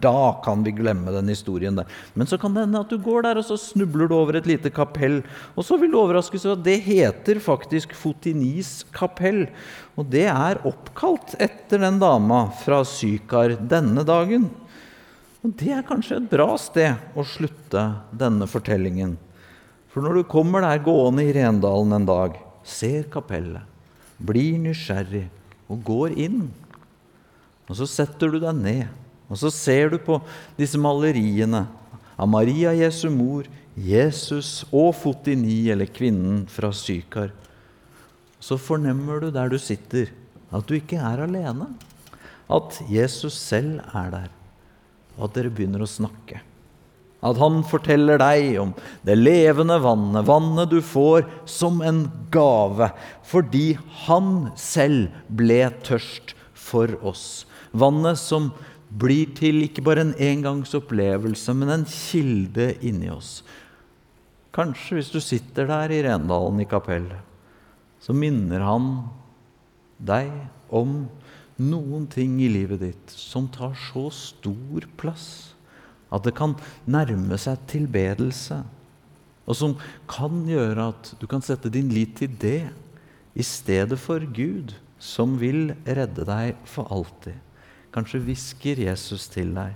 da 0.02 0.22
kan 0.42 0.64
vi 0.66 0.72
glemme 0.74 1.14
den 1.14 1.30
historien 1.30 1.78
der. 1.78 1.86
Men 2.18 2.26
så 2.26 2.40
kan 2.42 2.56
det 2.56 2.64
hende 2.64 2.82
at 2.82 2.90
du 2.90 2.98
går 3.06 3.28
der, 3.28 3.38
og 3.38 3.46
så 3.46 3.58
snubler 3.62 4.10
du 4.10 4.16
over 4.18 4.40
et 4.40 4.50
lite 4.50 4.72
kapell. 4.74 5.20
Og 5.54 5.68
så 5.68 5.78
vil 5.78 5.94
du 5.94 6.00
overraskes 6.02 6.48
over 6.48 6.58
at 6.58 6.66
det 6.66 6.80
heter 6.88 7.38
faktisk 7.44 7.94
Fotinis 7.94 8.80
kapell. 8.98 9.44
Og 9.94 10.10
det 10.10 10.26
er 10.32 10.64
oppkalt 10.66 11.38
etter 11.38 11.86
den 11.86 12.02
dama 12.02 12.48
fra 12.64 12.82
Sykar 12.82 13.54
denne 13.62 14.08
dagen. 14.10 14.50
Og 15.46 15.54
det 15.62 15.70
er 15.78 15.86
kanskje 15.86 16.18
et 16.18 16.34
bra 16.34 16.50
sted 16.58 17.14
å 17.14 17.28
slutte 17.30 17.86
denne 18.10 18.50
fortellingen. 18.50 19.14
For 19.94 20.02
når 20.02 20.18
du 20.18 20.28
kommer 20.34 20.66
der 20.66 20.82
gående 20.82 21.30
i 21.30 21.38
Rendalen 21.38 21.94
en 22.02 22.10
dag, 22.10 22.42
ser 22.66 23.06
kapellet 23.14 23.75
blir 24.18 24.60
nysgjerrig 24.62 25.26
og 25.72 25.82
går 25.86 26.16
inn. 26.26 26.46
Og 27.66 27.80
så 27.80 27.88
setter 27.90 28.32
du 28.32 28.40
deg 28.42 28.56
ned, 28.58 28.86
og 29.26 29.40
så 29.42 29.50
ser 29.54 29.92
du 29.94 29.98
på 30.02 30.20
disse 30.58 30.80
maleriene 30.80 31.66
av 32.16 32.30
Maria 32.30 32.74
Jesu 32.78 33.08
mor, 33.12 33.48
Jesus 33.76 34.64
og 34.70 34.94
Fotini, 34.96 35.66
eller 35.74 35.90
kvinnen 35.92 36.46
fra 36.48 36.70
Sykar. 36.72 37.34
Så 38.40 38.60
fornemmer 38.62 39.24
du 39.24 39.32
der 39.34 39.50
du 39.52 39.58
sitter, 39.60 40.14
at 40.54 40.68
du 40.70 40.78
ikke 40.78 41.02
er 41.02 41.26
alene. 41.26 41.72
At 42.46 42.78
Jesus 42.88 43.36
selv 43.42 43.82
er 43.90 44.12
der, 44.14 44.28
og 45.18 45.28
at 45.28 45.40
dere 45.40 45.52
begynner 45.52 45.82
å 45.84 45.90
snakke. 45.90 46.44
At 47.26 47.40
han 47.42 47.64
forteller 47.66 48.20
deg 48.22 48.60
om 48.62 48.76
det 49.08 49.16
levende 49.18 49.80
vannet, 49.82 50.28
vannet 50.28 50.70
du 50.70 50.78
får 50.86 51.26
som 51.50 51.82
en 51.82 52.06
gave, 52.34 52.92
fordi 53.26 53.78
han 54.06 54.52
selv 54.60 55.10
ble 55.34 55.64
tørst 55.88 56.36
for 56.54 56.94
oss. 57.02 57.46
Vannet 57.74 58.22
som 58.22 58.52
blir 58.96 59.34
til 59.36 59.64
ikke 59.66 59.84
bare 59.86 60.06
en 60.06 60.16
engangsopplevelse, 60.22 61.56
men 61.58 61.74
en 61.74 61.88
kilde 61.90 62.76
inni 62.86 63.10
oss. 63.12 63.40
Kanskje 64.56 65.00
hvis 65.00 65.12
du 65.12 65.20
sitter 65.20 65.68
der 65.68 65.92
i 65.92 66.04
Rendalen 66.06 66.62
i 66.64 66.70
kapellet, 66.70 67.20
så 68.00 68.14
minner 68.16 68.62
han 68.64 68.90
deg 69.98 70.30
om 70.70 71.08
noen 71.58 72.06
ting 72.12 72.38
i 72.44 72.52
livet 72.52 72.84
ditt 72.84 73.12
som 73.18 73.48
tar 73.52 73.74
så 73.90 74.08
stor 74.14 74.86
plass 75.00 75.55
at 76.16 76.26
det 76.26 76.36
kan 76.38 76.56
nærme 76.90 77.38
seg 77.42 77.62
tilbedelse. 77.70 78.62
Og 79.46 79.58
som 79.58 79.76
kan 80.10 80.44
gjøre 80.48 80.90
at 80.94 81.12
du 81.20 81.28
kan 81.30 81.44
sette 81.46 81.72
din 81.74 81.92
lit 81.94 82.16
til 82.18 82.34
det 82.42 82.62
i 83.36 83.46
stedet 83.46 84.00
for 84.02 84.24
Gud, 84.24 84.74
som 84.98 85.36
vil 85.42 85.76
redde 85.86 86.26
deg 86.26 86.56
for 86.70 86.90
alltid. 86.94 87.36
Kanskje 87.94 88.24
hvisker 88.24 88.80
Jesus 88.88 89.28
til 89.32 89.54
deg 89.56 89.76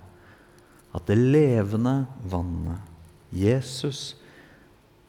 at 0.96 1.06
det 1.06 1.20
levende 1.20 2.08
vannet, 2.32 2.80
Jesus, 3.30 4.16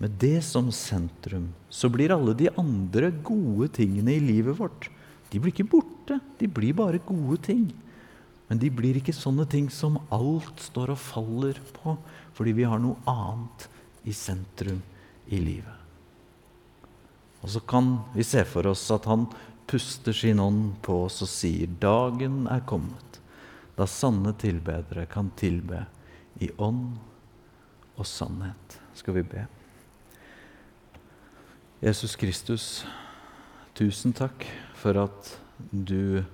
med 0.00 0.12
det 0.20 0.42
som 0.44 0.68
sentrum, 0.72 1.48
så 1.72 1.88
blir 1.92 2.12
alle 2.12 2.34
de 2.36 2.50
andre 2.60 3.08
gode 3.24 3.70
tingene 3.78 4.12
i 4.16 4.20
livet 4.20 4.58
vårt 4.58 4.90
de 5.30 5.38
blir 5.38 5.54
ikke 5.54 5.68
borte. 5.70 6.18
De 6.38 6.48
blir 6.50 6.74
bare 6.76 7.00
gode 7.06 7.38
ting. 7.46 7.68
Men 8.50 8.58
de 8.58 8.66
blir 8.74 8.98
ikke 8.98 9.14
sånne 9.14 9.44
ting 9.46 9.68
som 9.70 10.00
alt 10.10 10.58
står 10.58 10.90
og 10.96 10.98
faller 10.98 11.58
på, 11.76 11.94
fordi 12.34 12.56
vi 12.58 12.66
har 12.66 12.80
noe 12.82 12.98
annet 13.06 13.68
i 14.10 14.14
sentrum 14.16 14.80
i 15.30 15.38
livet. 15.38 15.76
Og 17.40 17.52
så 17.54 17.62
kan 17.62 17.92
vi 18.12 18.26
se 18.26 18.42
for 18.44 18.66
oss 18.66 18.82
at 18.90 19.06
han 19.06 19.28
puster 19.70 20.12
sin 20.12 20.42
ånd 20.42 20.80
på 20.82 20.96
oss 21.04 21.20
og 21.22 21.30
sier 21.30 21.70
dagen 21.80 22.42
er 22.50 22.64
kommet, 22.66 23.20
da 23.78 23.86
sanne 23.86 24.34
tilbedere 24.34 25.06
kan 25.08 25.30
tilbe 25.38 25.84
i 26.42 26.50
ånd 26.58 26.98
og 27.94 28.08
sannhet. 28.08 28.80
Skal 28.98 29.14
vi 29.20 29.24
be. 29.30 29.46
Jesus 31.80 32.18
Kristus, 32.18 32.82
tusen 33.78 34.12
takk 34.12 34.42
for 34.76 34.98
at 35.06 35.30
du 35.70 36.26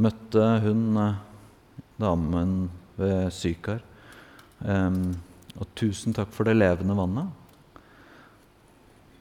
møtte 0.00 0.44
hun 0.64 0.98
eh, 1.00 1.20
damen 2.00 2.54
ved 2.98 3.30
Sykar. 3.34 3.82
Og 4.64 5.66
tusen 5.78 6.14
takk 6.16 6.30
for 6.34 6.48
det 6.48 6.56
levende 6.56 6.96
vannet. 6.98 7.28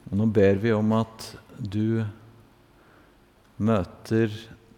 Og 0.10 0.18
nå 0.18 0.28
ber 0.34 0.58
vi 0.62 0.72
om 0.74 0.94
at 0.98 1.28
du 1.58 2.04
møter 3.62 4.34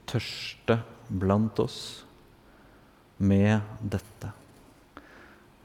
tørste 0.10 0.79
blant 1.08 1.60
oss 1.63 1.79
med 3.17 3.62
dette. 3.79 4.31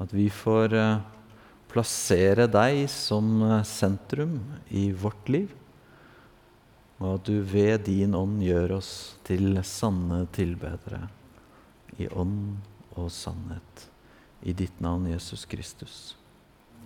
At 0.00 0.12
vi 0.16 0.28
får 0.32 0.74
uh, 0.76 1.02
plassere 1.70 2.46
deg 2.50 2.86
som 2.92 3.42
uh, 3.42 3.60
sentrum 3.66 4.38
i 4.70 4.88
vårt 4.96 5.28
liv. 5.32 5.50
Og 7.00 7.16
at 7.16 7.24
du 7.24 7.40
ved 7.40 7.86
din 7.88 8.14
ånd 8.16 8.42
gjør 8.44 8.76
oss 8.76 8.92
til 9.24 9.56
sanne 9.64 10.26
tilbedere 10.36 11.06
i 12.00 12.08
ånd 12.12 12.60
og 13.00 13.08
sannhet. 13.12 13.86
I 14.44 14.52
ditt 14.56 14.80
navn, 14.80 15.08
Jesus 15.08 15.46
Kristus. 15.48 16.14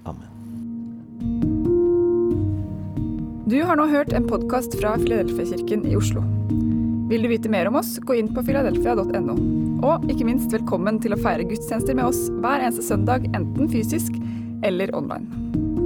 Amen. 0.07 0.31
Du 3.44 3.59
har 3.62 3.77
nå 3.77 3.87
hørt 3.90 4.14
en 4.14 4.27
podkast 4.27 4.74
fra 4.81 4.94
Filadelfia-kirken 5.03 5.85
i 5.90 5.96
Oslo. 5.98 6.22
Vil 7.11 7.27
du 7.27 7.29
vite 7.29 7.50
mer 7.53 7.68
om 7.68 7.77
oss, 7.79 7.96
gå 8.00 8.16
inn 8.18 8.31
på 8.35 8.42
filadelfia.no. 8.46 9.37
Og 9.85 10.07
ikke 10.11 10.27
minst 10.31 10.55
velkommen 10.55 11.03
til 11.05 11.14
å 11.14 11.20
feire 11.20 11.46
gudstjenester 11.46 11.98
med 11.98 12.09
oss 12.09 12.27
hver 12.40 12.64
eneste 12.64 12.87
søndag, 12.87 13.27
enten 13.37 13.70
fysisk 13.70 14.16
eller 14.64 14.94
online. 14.96 15.84